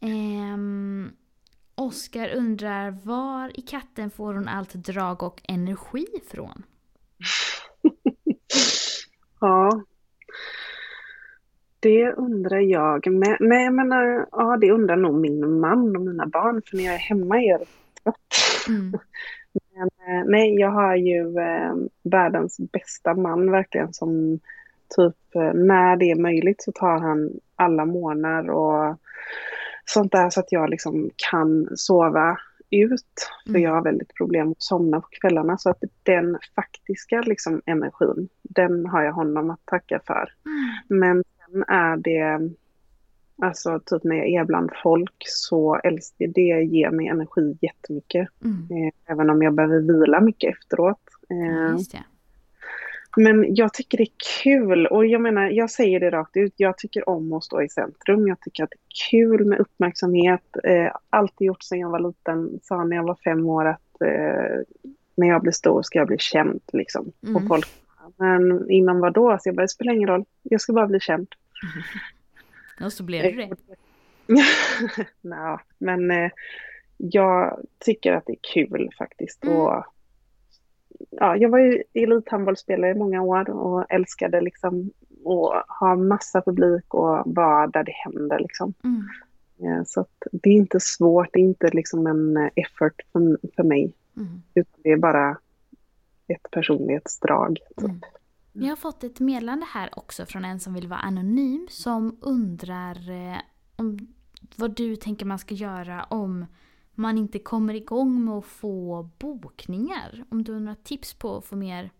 [0.00, 1.10] Ehm,
[1.74, 6.62] Oskar undrar, var i katten får hon allt drag och energi från?
[9.40, 9.82] Ja.
[11.80, 13.36] Det undrar jag med.
[13.40, 16.62] Nej men eh, ja, det undrar nog min man och mina barn.
[16.66, 18.68] För när jag är hemma är jag trött.
[18.68, 18.92] Mm.
[19.52, 24.40] Men, eh, nej, jag har ju eh, världens bästa man verkligen som
[24.96, 28.98] typ eh, när det är möjligt så tar han alla månader och
[29.84, 32.38] sånt där så att jag liksom kan sova
[32.70, 33.30] ut.
[33.44, 33.62] För Mm.
[33.62, 38.86] jag har väldigt problem att somna på kvällarna så att den faktiska liksom energin, den
[38.86, 40.32] har jag honom att tacka för.
[40.46, 41.00] Mm.
[41.00, 42.50] Men sen är det,
[43.42, 48.28] alltså typ när jag är bland folk så älskar det ger mig energi jättemycket.
[48.44, 48.86] Mm.
[48.86, 51.00] Eh, Även om jag behöver vila mycket efteråt.
[51.30, 52.04] Eh, det.
[53.16, 56.52] Men jag tycker det är kul och jag menar, jag säger det rakt ut.
[56.56, 58.28] Jag tycker om att stå i centrum.
[58.28, 60.56] Jag tycker att det är kul med uppmärksamhet.
[60.64, 62.60] Eh, alltid gjort sedan jag var liten.
[62.62, 64.60] Sa när jag var fem år att eh,
[65.14, 67.12] när jag blir stor ska jag bli känd liksom.
[67.22, 67.36] Mm.
[67.36, 67.66] Och folk
[68.16, 69.38] men innan vad då?
[69.40, 70.24] Så jag bara, det spelar ingen roll.
[70.42, 71.28] Jag ska bara bli känd.
[72.84, 73.56] Och så blev du det.
[75.22, 76.30] Nej, men eh,
[76.96, 79.44] jag tycker att det är kul faktiskt.
[79.44, 79.56] Mm.
[79.56, 79.84] Och,
[81.10, 84.90] ja, jag var ju elithandbollsspelare i många år och älskade liksom
[85.24, 88.38] att ha massa publik och vara där det händer.
[88.38, 88.74] Liksom.
[88.84, 89.08] Mm.
[89.62, 93.62] Eh, Så det är inte svårt, det är inte liksom en eh, effort för, för
[93.62, 93.92] mig.
[94.16, 94.42] Mm.
[94.54, 95.38] Utan det är bara
[96.28, 97.58] ett personlighetsdrag.
[97.76, 97.88] Typ.
[97.88, 98.00] Mm.
[98.52, 103.10] Jag har fått ett meddelande här också från en som vill vara anonym som undrar
[103.10, 103.38] eh,
[103.76, 103.98] om
[104.56, 106.46] vad du tänker man ska göra om
[106.94, 110.24] man inte kommer igång med att få bokningar.
[110.28, 111.90] Om du har några tips på att få, mer,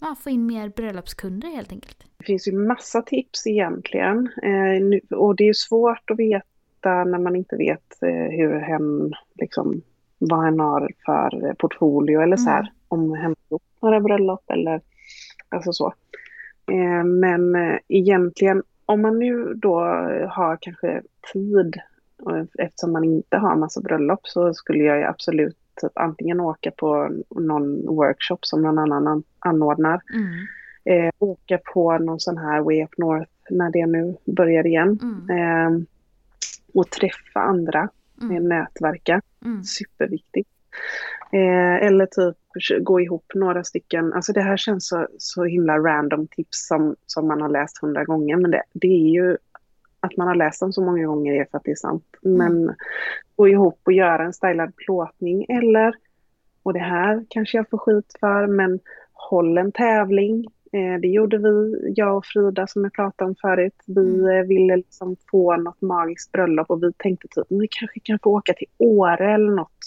[0.00, 2.04] ja, få in mer bröllopskunder helt enkelt.
[2.16, 4.28] Det finns ju massa tips egentligen.
[4.42, 9.82] Eh, och det är svårt att veta när man inte vet eh, hur hen, liksom,
[10.18, 12.60] vad hen har för eh, portfolio eller så här.
[12.60, 12.72] Mm.
[12.88, 14.80] Om hen har gjort några bröllop eller
[15.48, 15.94] alltså så.
[16.70, 17.56] Eh, men
[17.88, 19.78] egentligen om man nu då
[20.28, 21.02] har kanske
[21.32, 21.80] tid
[22.58, 27.86] eftersom man inte har massa bröllop så skulle jag absolut typ antingen åka på någon
[27.86, 30.00] workshop som någon annan anordnar.
[30.14, 30.46] Mm.
[30.84, 34.98] Eh, åka på någon sån här Way Up North när det nu börjar igen.
[35.02, 35.38] Mm.
[35.38, 35.82] Eh,
[36.74, 37.88] och träffa andra,
[38.22, 38.48] mm.
[38.48, 39.20] nätverka.
[39.44, 39.64] Mm.
[39.64, 40.50] Superviktigt.
[41.32, 42.36] Eh, eller typ
[42.84, 44.12] gå ihop några stycken.
[44.12, 48.04] Alltså det här känns så, så himla random tips som, som man har läst hundra
[48.04, 48.36] gånger.
[48.36, 49.36] Men det, det är ju
[50.02, 52.04] att man har läst dem så många gånger är för att det är sant.
[52.24, 52.36] Mm.
[52.38, 52.74] Men
[53.36, 55.94] gå ihop och göra en stylad plåtning eller,
[56.62, 58.80] och det här kanske jag får skit för, men
[59.12, 60.44] håll en tävling.
[60.72, 63.82] Eh, det gjorde vi, jag och Frida som jag pratade om förut.
[63.86, 64.38] Vi mm.
[64.38, 68.30] Eh, ville liksom få något magiskt bröllop och vi tänkte typ, vi kanske kan få
[68.30, 69.78] åka till Åre eller något.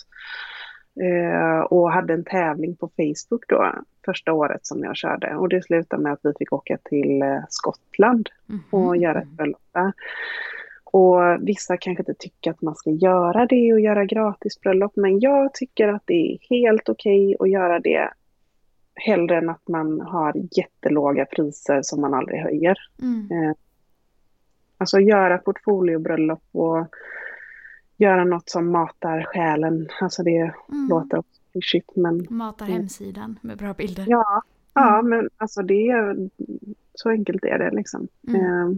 [1.01, 3.73] Eh, och hade en tävling på Facebook då,
[4.05, 5.35] första året som jag körde.
[5.35, 8.59] Och det slutade med att vi fick åka till eh, Skottland -hmm.
[8.71, 9.93] och göra ett bröllop där.
[10.83, 15.19] Och vissa kanske inte tycker att man ska göra det och göra gratis bröllop, men
[15.19, 18.09] jag tycker att det är helt okej okay att göra det
[18.95, 22.77] hellre än att man har jättelåga priser som man aldrig höjer.
[23.01, 23.31] Mm.
[23.31, 23.55] Eh,
[24.77, 26.87] alltså göra portfoliobröllop och
[27.97, 29.87] göra något som matar själen.
[30.01, 30.87] Alltså det mm.
[30.89, 32.27] låter också klyschigt men...
[32.29, 34.05] Matar hemsidan med bra bilder.
[34.07, 34.43] Ja,
[34.75, 34.87] mm.
[34.87, 36.29] ja men alltså det är...
[36.93, 38.07] Så enkelt är det liksom.
[38.27, 38.41] Mm.
[38.41, 38.77] Eh,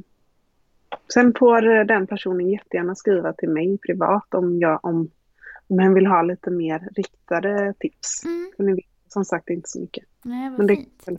[1.14, 5.10] sen får den personen jättegärna skriva till mig privat om jag om,
[5.68, 8.26] om hen vill ha lite mer riktade tips.
[8.26, 8.52] Mm.
[8.58, 10.04] För ni vet som sagt inte så mycket.
[10.24, 11.04] Nej, vad men fint.
[11.06, 11.18] Det...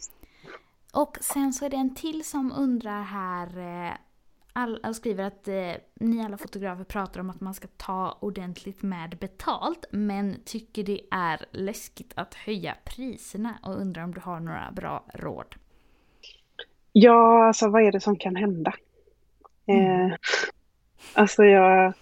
[0.94, 3.48] Och sen så är det en till som undrar här
[4.58, 8.82] eh, alla skriver att eh, ni alla fotografer pratar om att man ska ta ordentligt
[8.82, 14.40] med betalt men tycker det är läskigt att höja priserna och undrar om du har
[14.40, 15.54] några bra råd?
[16.92, 18.74] Ja, alltså vad är det som kan hända?
[19.66, 20.06] Mm.
[20.06, 20.16] Eh,
[21.14, 21.92] alltså jag...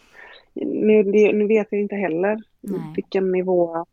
[0.54, 1.02] Nu,
[1.32, 2.80] nu vet jag inte heller Nej.
[2.94, 3.86] vilken nivå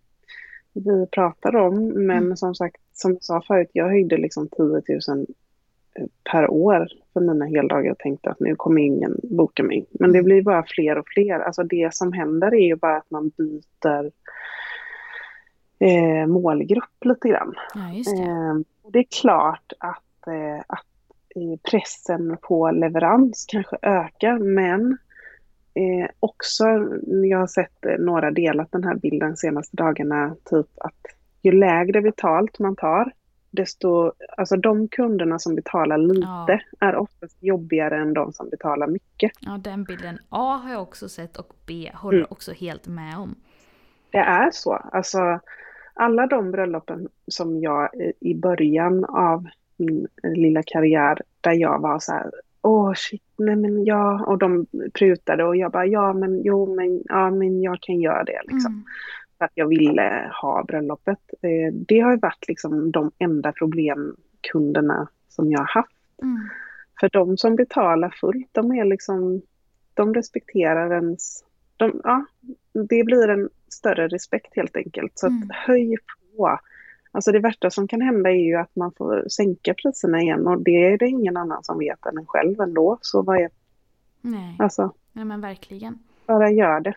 [0.74, 2.38] vi pratar om men mm.
[2.38, 4.64] som sagt, som jag sa förut, jag höjde liksom 10
[5.08, 5.26] 000
[6.32, 9.86] per år för mina heldagar och tänkte att nu kommer ingen boka mig.
[9.92, 11.40] Men det blir bara fler och fler.
[11.40, 14.12] Alltså det som händer är ju bara att man byter
[15.80, 17.54] eh, målgrupp lite grann.
[17.74, 18.22] Ja, det.
[18.22, 18.56] Eh,
[18.92, 19.00] det.
[19.00, 20.86] är klart att, eh, att
[21.72, 24.98] pressen på leverans kanske ökar men
[25.74, 26.64] eh, också,
[27.08, 31.02] jag har sett några delat den här bilden senaste dagarna, typ att
[31.42, 33.12] ju lägre betalt man tar
[33.54, 36.60] desto, alltså de kunderna som betalar lite ja.
[36.80, 39.32] är oftast jobbigare än de som betalar mycket.
[39.40, 42.28] Ja, den bilden A har jag också sett och B håller mm.
[42.30, 43.36] också helt med om.
[44.12, 44.74] Det är så.
[44.74, 45.40] Alltså,
[45.94, 47.90] alla de bröllopen som jag
[48.20, 49.48] i början av
[49.78, 52.32] min lilla karriär, där jag var så här,
[52.62, 57.02] åh shit, nej men ja, och de prutade och jag bara, ja men jo men,
[57.06, 58.74] ja men jag kan göra det liksom.
[58.74, 58.86] Mm
[59.44, 61.20] att jag ville ha bröllopet.
[61.42, 65.98] Eh, det har ju varit liksom de enda problemkunderna som jag har haft.
[66.22, 66.50] Mm.
[67.00, 69.42] För de som betalar fullt, de är liksom,
[69.94, 71.44] de respekterar ens,
[71.78, 72.26] de, ja,
[72.90, 75.12] det blir en större respekt helt enkelt.
[75.16, 75.44] Så mm.
[75.44, 75.96] att höj
[76.38, 76.60] på.
[77.12, 80.62] Alltså det värsta som kan hända är ju att man får sänka priserna igen och
[80.62, 82.98] det är det ingen annan som vet än en själv ändå.
[83.02, 83.50] Så vad är...
[84.22, 86.94] Nej, alltså, ja, men verkligen bara gör det.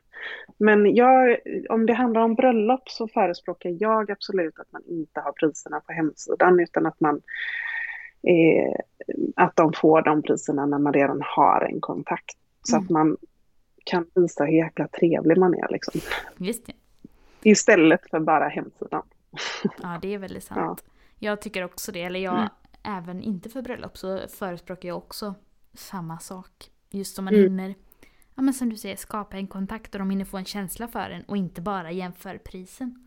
[0.58, 5.32] Men jag, om det handlar om bröllop så förespråkar jag absolut att man inte har
[5.32, 7.22] priserna på hemsidan utan att man
[8.22, 8.80] eh,
[9.36, 12.36] att de får de priserna när man redan har en kontakt.
[12.62, 12.84] Så mm.
[12.84, 13.16] att man
[13.84, 15.68] kan visa hur jäkla trevlig man är.
[15.72, 16.00] Liksom.
[16.36, 16.72] Just det.
[17.42, 19.02] Istället för bara hemsidan.
[19.82, 20.84] Ja, det är väldigt sant.
[20.86, 20.92] Ja.
[21.18, 22.02] Jag tycker också det.
[22.02, 22.48] Eller jag, mm.
[22.82, 25.34] även inte för bröllop så förespråkar jag också
[25.74, 26.50] samma sak.
[26.90, 27.44] Just som man mm.
[27.44, 27.74] hinner
[28.36, 31.10] ja, men som du säger, skapa en kontakt och de hinner få en känsla för
[31.10, 33.06] en och inte bara jämför prisen.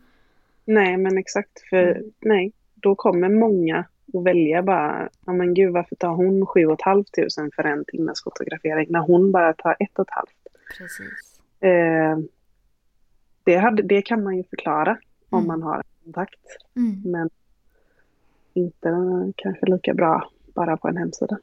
[0.64, 1.68] Nej, men exakt.
[1.70, 2.12] För mm.
[2.20, 7.50] nej, då kommer många att välja bara, ja men gud varför tar hon 7 500
[7.56, 10.46] för en timmes fotografering när hon bara tar ett och ett halvt.
[10.78, 11.40] Precis.
[11.60, 12.18] Eh,
[13.44, 15.48] det, hade, det kan man ju förklara om mm.
[15.48, 16.40] man har kontakt.
[16.76, 17.02] Mm.
[17.04, 17.30] Men
[18.54, 18.88] inte
[19.36, 21.38] kanske lika bra bara på en hemsida.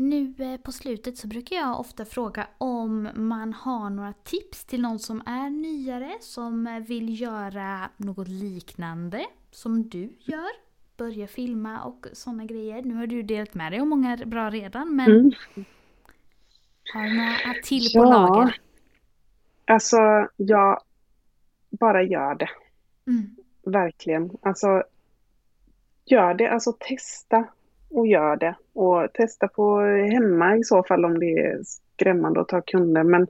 [0.00, 4.82] Nu eh, på slutet så brukar jag ofta fråga om man har några tips till
[4.82, 10.50] någon som är nyare, som vill göra något liknande som du gör.
[10.96, 12.82] Börja filma och sådana grejer.
[12.82, 15.32] Nu har du delat med dig om många bra redan, men mm.
[16.94, 18.10] har du några till på ja.
[18.10, 18.60] lager?
[19.64, 20.80] Alltså, jag
[21.70, 22.50] bara gör det.
[23.06, 23.36] Mm.
[23.62, 24.30] Verkligen.
[24.42, 24.82] Alltså,
[26.04, 26.50] gör det.
[26.50, 27.48] Alltså testa
[27.90, 28.54] och gör det.
[28.72, 29.80] Och testa på
[30.12, 33.02] hemma i så fall om det är skrämmande att ta kunder.
[33.02, 33.26] Men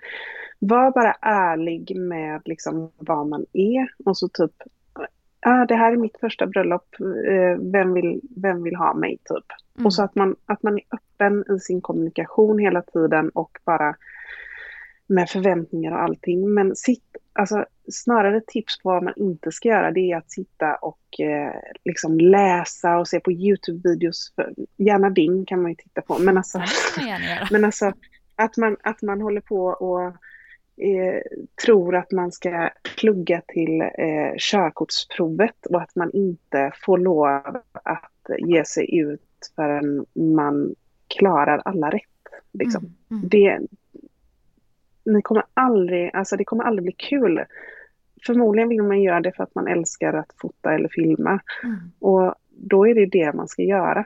[0.58, 4.52] var bara ärlig med liksom vad man är och så typ
[5.40, 9.44] ah, det här är mitt första bröllop, eh, vem, vill, vem vill ha mig typ.
[9.76, 9.86] Mm.
[9.86, 13.94] Och så att man, att man är öppen i sin kommunikation hela tiden och bara
[15.10, 16.54] med förväntningar och allting.
[16.54, 20.74] Men sitt, alltså, snarare tips på vad man inte ska göra det är att sitta
[20.74, 21.54] och eh,
[21.84, 24.32] liksom läsa och se på YouTube-videos.
[24.76, 26.18] Gärna din kan man ju titta på.
[26.18, 26.62] Men alltså,
[27.50, 27.92] men alltså
[28.36, 30.06] att, man, att man håller på och
[30.84, 31.20] eh,
[31.64, 38.30] tror att man ska plugga till eh, körkortsprovet och att man inte får lov att
[38.38, 40.74] ge sig ut förrän man
[41.18, 42.02] klarar alla rätt.
[42.52, 42.84] Liksom.
[42.84, 43.28] Mm, mm.
[43.28, 43.60] Det,
[45.04, 47.44] ni kommer aldrig, alltså det kommer aldrig bli kul.
[48.26, 51.40] Förmodligen vill man göra det för att man älskar att fota eller filma.
[51.64, 51.78] Mm.
[51.98, 54.04] Och då är det det man ska göra.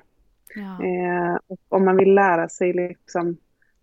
[0.55, 0.85] Ja.
[0.85, 1.37] Eh,
[1.69, 3.37] om man vill lära sig liksom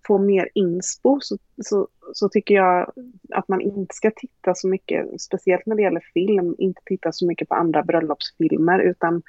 [0.07, 2.91] få mer inspo så, så, så, tycker jag
[3.30, 7.28] att man inte ska titta så mycket, speciellt när det gäller film, inte titta så
[7.28, 9.22] mycket på andra bröllopsfilmer utan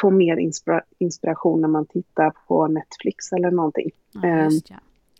[0.00, 3.90] få mer inspira inspiration när man tittar på Netflix eller någonting.
[4.12, 4.70] Ja, just,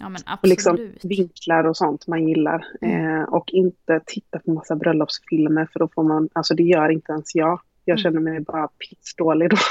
[0.02, 0.08] ja.
[0.08, 0.42] Men absolut.
[0.42, 2.66] Och liksom vinklar och sånt man gillar.
[2.80, 3.20] Mm.
[3.20, 7.12] Eh, och inte titta på massa bröllopsfilmer för då får man, alltså det gör inte
[7.12, 7.60] ens jag.
[7.84, 8.02] Jag mm.
[8.02, 9.56] känner mig bara pissdålig då.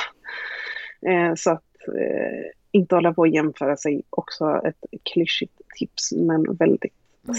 [1.07, 6.55] Eh, så att eh, inte hålla på och jämföra sig också ett klyschigt tips men
[6.55, 6.93] väldigt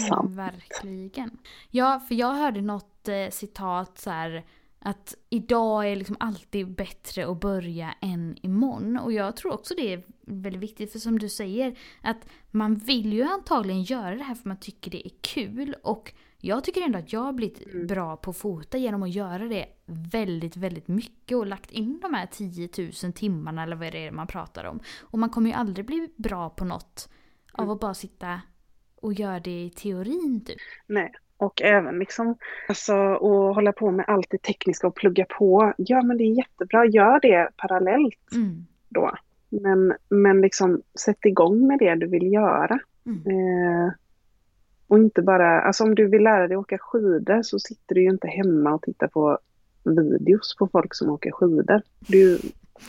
[0.09, 0.35] sant.
[0.35, 1.37] Verkligen.
[1.71, 4.43] Ja, för jag hörde något eh, citat så här
[4.85, 8.97] att idag är liksom alltid bättre att börja än imorgon.
[8.97, 13.13] Och jag tror också det är väldigt viktigt, för som du säger, att man vill
[13.13, 15.75] ju antagligen göra det här för man tycker det är kul.
[15.83, 17.87] Och jag tycker ändå att jag har blivit mm.
[17.87, 22.13] bra på att fota genom att göra det väldigt, väldigt mycket och lagt in de
[22.13, 22.69] här 10
[23.03, 24.79] 000 timmarna eller vad det är man pratar om.
[25.01, 27.09] Och man kommer ju aldrig bli bra på något
[27.53, 27.73] av mm.
[27.73, 28.41] att bara sitta
[28.95, 30.57] och göra det i teorin typ.
[30.87, 31.11] Nej,
[31.43, 32.35] och även liksom,
[32.67, 35.73] alltså att hålla på med allt det tekniska och plugga på.
[35.77, 38.65] Ja men det är jättebra, gör det parallellt mm.
[38.89, 39.11] då.
[39.49, 42.79] Men, men liksom sätt igång med det du vill göra.
[43.05, 43.19] Mm.
[43.27, 43.93] Eh,
[44.87, 48.09] och inte bara, alltså om du vill lära dig åka skidor så sitter du ju
[48.09, 49.39] inte hemma och tittar på
[49.83, 51.81] videos på folk som åker skidor.
[51.99, 52.39] Du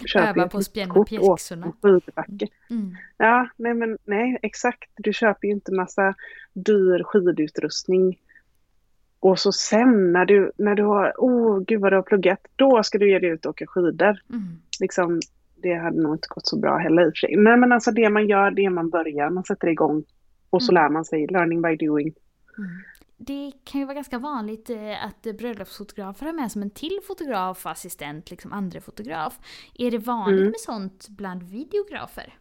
[0.07, 1.73] köper Öva på att spjänna pjäxorna.
[1.83, 2.49] skidbacke.
[2.71, 2.97] Mm.
[3.17, 4.91] Ja, nej men nej, exakt.
[4.97, 6.15] Du köper ju inte massa
[6.53, 8.19] dyr skidutrustning.
[9.25, 12.83] Och så sen när du, när du har, oh gud vad du har pluggat, då
[12.83, 14.23] ska du ge dig ut och åka skidor.
[14.31, 14.63] Mm.
[14.81, 15.21] Liksom,
[15.55, 17.37] det hade nog inte gått så bra heller i och för sig.
[17.37, 20.05] Nej men alltså det man gör, det man börjar, man sätter igång
[20.51, 20.83] och så mm.
[20.83, 22.15] lär man sig, learning by doing.
[22.59, 22.71] Mm.
[23.17, 27.67] Det kan ju vara ganska vanligt eh, att bröllopsfotografer har med som en till fotograf,
[27.67, 29.39] assistent, liksom andra fotograf.
[29.75, 30.51] Är det vanligt mm.
[30.51, 32.35] med sånt bland videografer?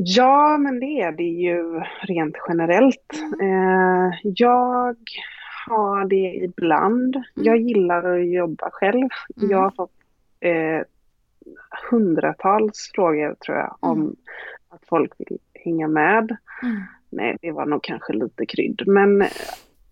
[0.00, 3.12] Ja, men det är det ju rent generellt.
[3.40, 3.40] Mm.
[3.40, 4.96] Eh, jag
[5.66, 7.16] har det ibland.
[7.16, 7.24] Mm.
[7.34, 9.08] Jag gillar att jobba själv.
[9.36, 9.50] Mm.
[9.50, 9.92] Jag har fått
[10.40, 10.82] eh,
[11.90, 14.16] hundratals frågor tror jag om mm.
[14.68, 16.36] att folk vill hänga med.
[16.62, 16.82] Mm.
[17.10, 19.24] Nej, det var nog kanske lite krydd, men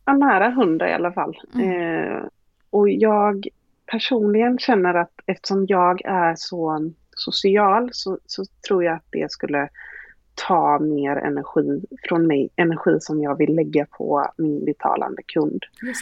[0.05, 1.39] ja, nära hundra i alla fall.
[1.55, 1.71] Mm.
[1.71, 2.23] Eh,
[2.71, 3.49] och jag
[3.87, 9.69] personligen känner att eftersom jag är så social så, så tror jag att det skulle
[10.49, 15.65] ta mer energi från mig, energi som jag vill lägga på min betalande kund.
[15.81, 15.95] Det.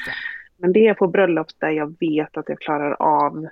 [0.57, 3.49] Men det är på bröllop där jag vet att jag klarar av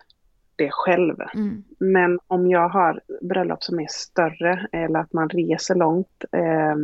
[0.57, 1.17] det själv.
[1.35, 1.65] Mm.
[1.79, 6.77] Men om jag har bröllop som är större eller att man reser långt, eh,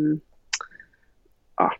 [1.56, 1.72] ja,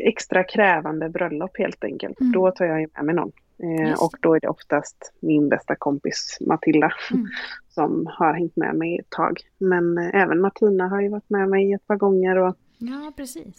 [0.00, 2.32] extra krävande bröllop helt enkelt, mm.
[2.32, 3.32] då tar jag med mig någon.
[3.58, 7.26] Eh, och då är det oftast min bästa kompis Matilda mm.
[7.68, 9.40] som har hängt med mig ett tag.
[9.58, 12.36] Men eh, även Martina har ju varit med mig ett par gånger.
[12.36, 13.58] Och, ja, precis.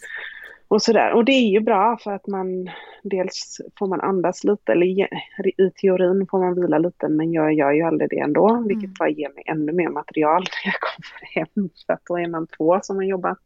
[0.68, 1.12] Och sådär.
[1.12, 2.70] Och det är ju bra för att man
[3.02, 7.72] dels får man andas lite, eller i teorin får man vila lite, men jag gör
[7.72, 8.68] ju aldrig det ändå, mm.
[8.68, 11.68] vilket bara ger mig ännu mer material när jag kommer hem.
[11.86, 13.38] För att då är man två som har jobbat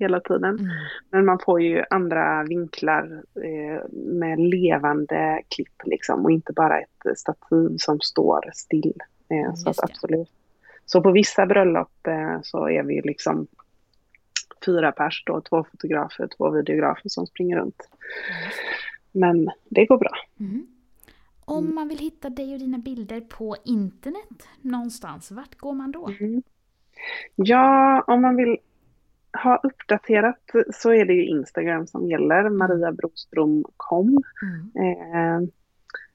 [0.00, 0.58] hela tiden.
[0.58, 0.70] Mm.
[1.10, 7.18] Men man får ju andra vinklar eh, med levande klipp liksom och inte bara ett
[7.18, 8.94] stativ som står still.
[9.28, 10.30] Eh, så att absolut.
[10.86, 13.46] Så på vissa bröllop eh, så är vi liksom
[14.66, 17.88] fyra pers då, två fotografer, två videografer som springer runt.
[18.30, 18.50] Mm.
[19.12, 20.12] Men det går bra.
[20.40, 20.66] Mm.
[21.44, 26.08] Om man vill hitta dig och dina bilder på internet någonstans, vart går man då?
[26.20, 26.42] Mm.
[27.34, 28.58] Ja, om man vill
[29.32, 32.58] ha uppdaterat så är det ju Instagram som gäller, mm.
[32.58, 34.18] mariabroström.com.
[34.42, 35.42] Mm.
[35.42, 35.48] Eh,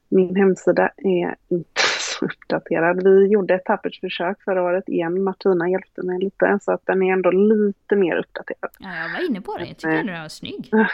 [0.09, 3.03] min hemsida är inte så uppdaterad.
[3.03, 5.23] Vi gjorde ett tappert försök förra året igen.
[5.23, 8.71] Martina hjälpte mig lite så att den är ändå lite mer uppdaterad.
[8.79, 9.65] Ja, jag var inne på det.
[9.65, 10.71] Jag tycker ändå den var snygg.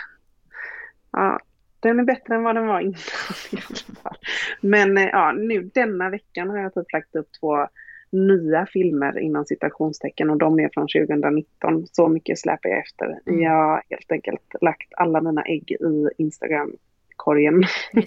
[1.13, 1.39] Ja,
[1.79, 2.93] den är bättre än vad den var innan
[3.51, 4.17] i alla fall.
[4.61, 7.67] Men eh, ja, nu denna veckan har jag typ lagt upp två
[8.11, 11.87] nya filmer inom citationstecken och de är från 2019.
[11.91, 13.19] Så mycket släpar jag efter.
[13.25, 13.41] Mm.
[13.41, 15.77] Jag har helt enkelt lagt alla mina ägg i
[16.17, 17.63] Instagram-korgen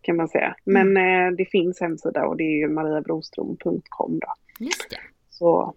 [0.00, 0.56] kan man säga.
[0.64, 4.34] Men eh, det finns hemsida och det är ju mariabrostrom.com då.
[4.64, 4.96] Just det.
[5.30, 5.74] Så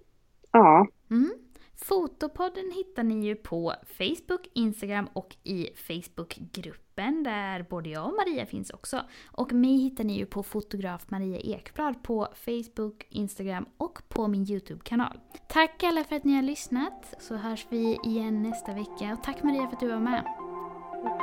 [0.51, 1.29] ja, Mm.
[1.75, 8.45] Fotopodden hittar ni ju på Facebook, Instagram och i Facebookgruppen där både jag och Maria
[8.45, 9.01] finns också.
[9.31, 14.51] Och mig hittar ni ju på fotograf Maria Ekblad på Facebook, Instagram och på min
[14.51, 15.19] YouTube-kanal.
[15.47, 19.13] Tack alla för att ni har lyssnat så hörs vi igen nästa vecka.
[19.13, 20.23] Och tack Maria för att du var med.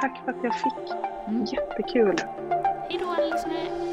[0.00, 0.90] tack för att jag fick.
[1.28, 1.44] Mm.
[1.44, 2.16] Jättekul.
[2.88, 3.89] Hej då alla lyssnare!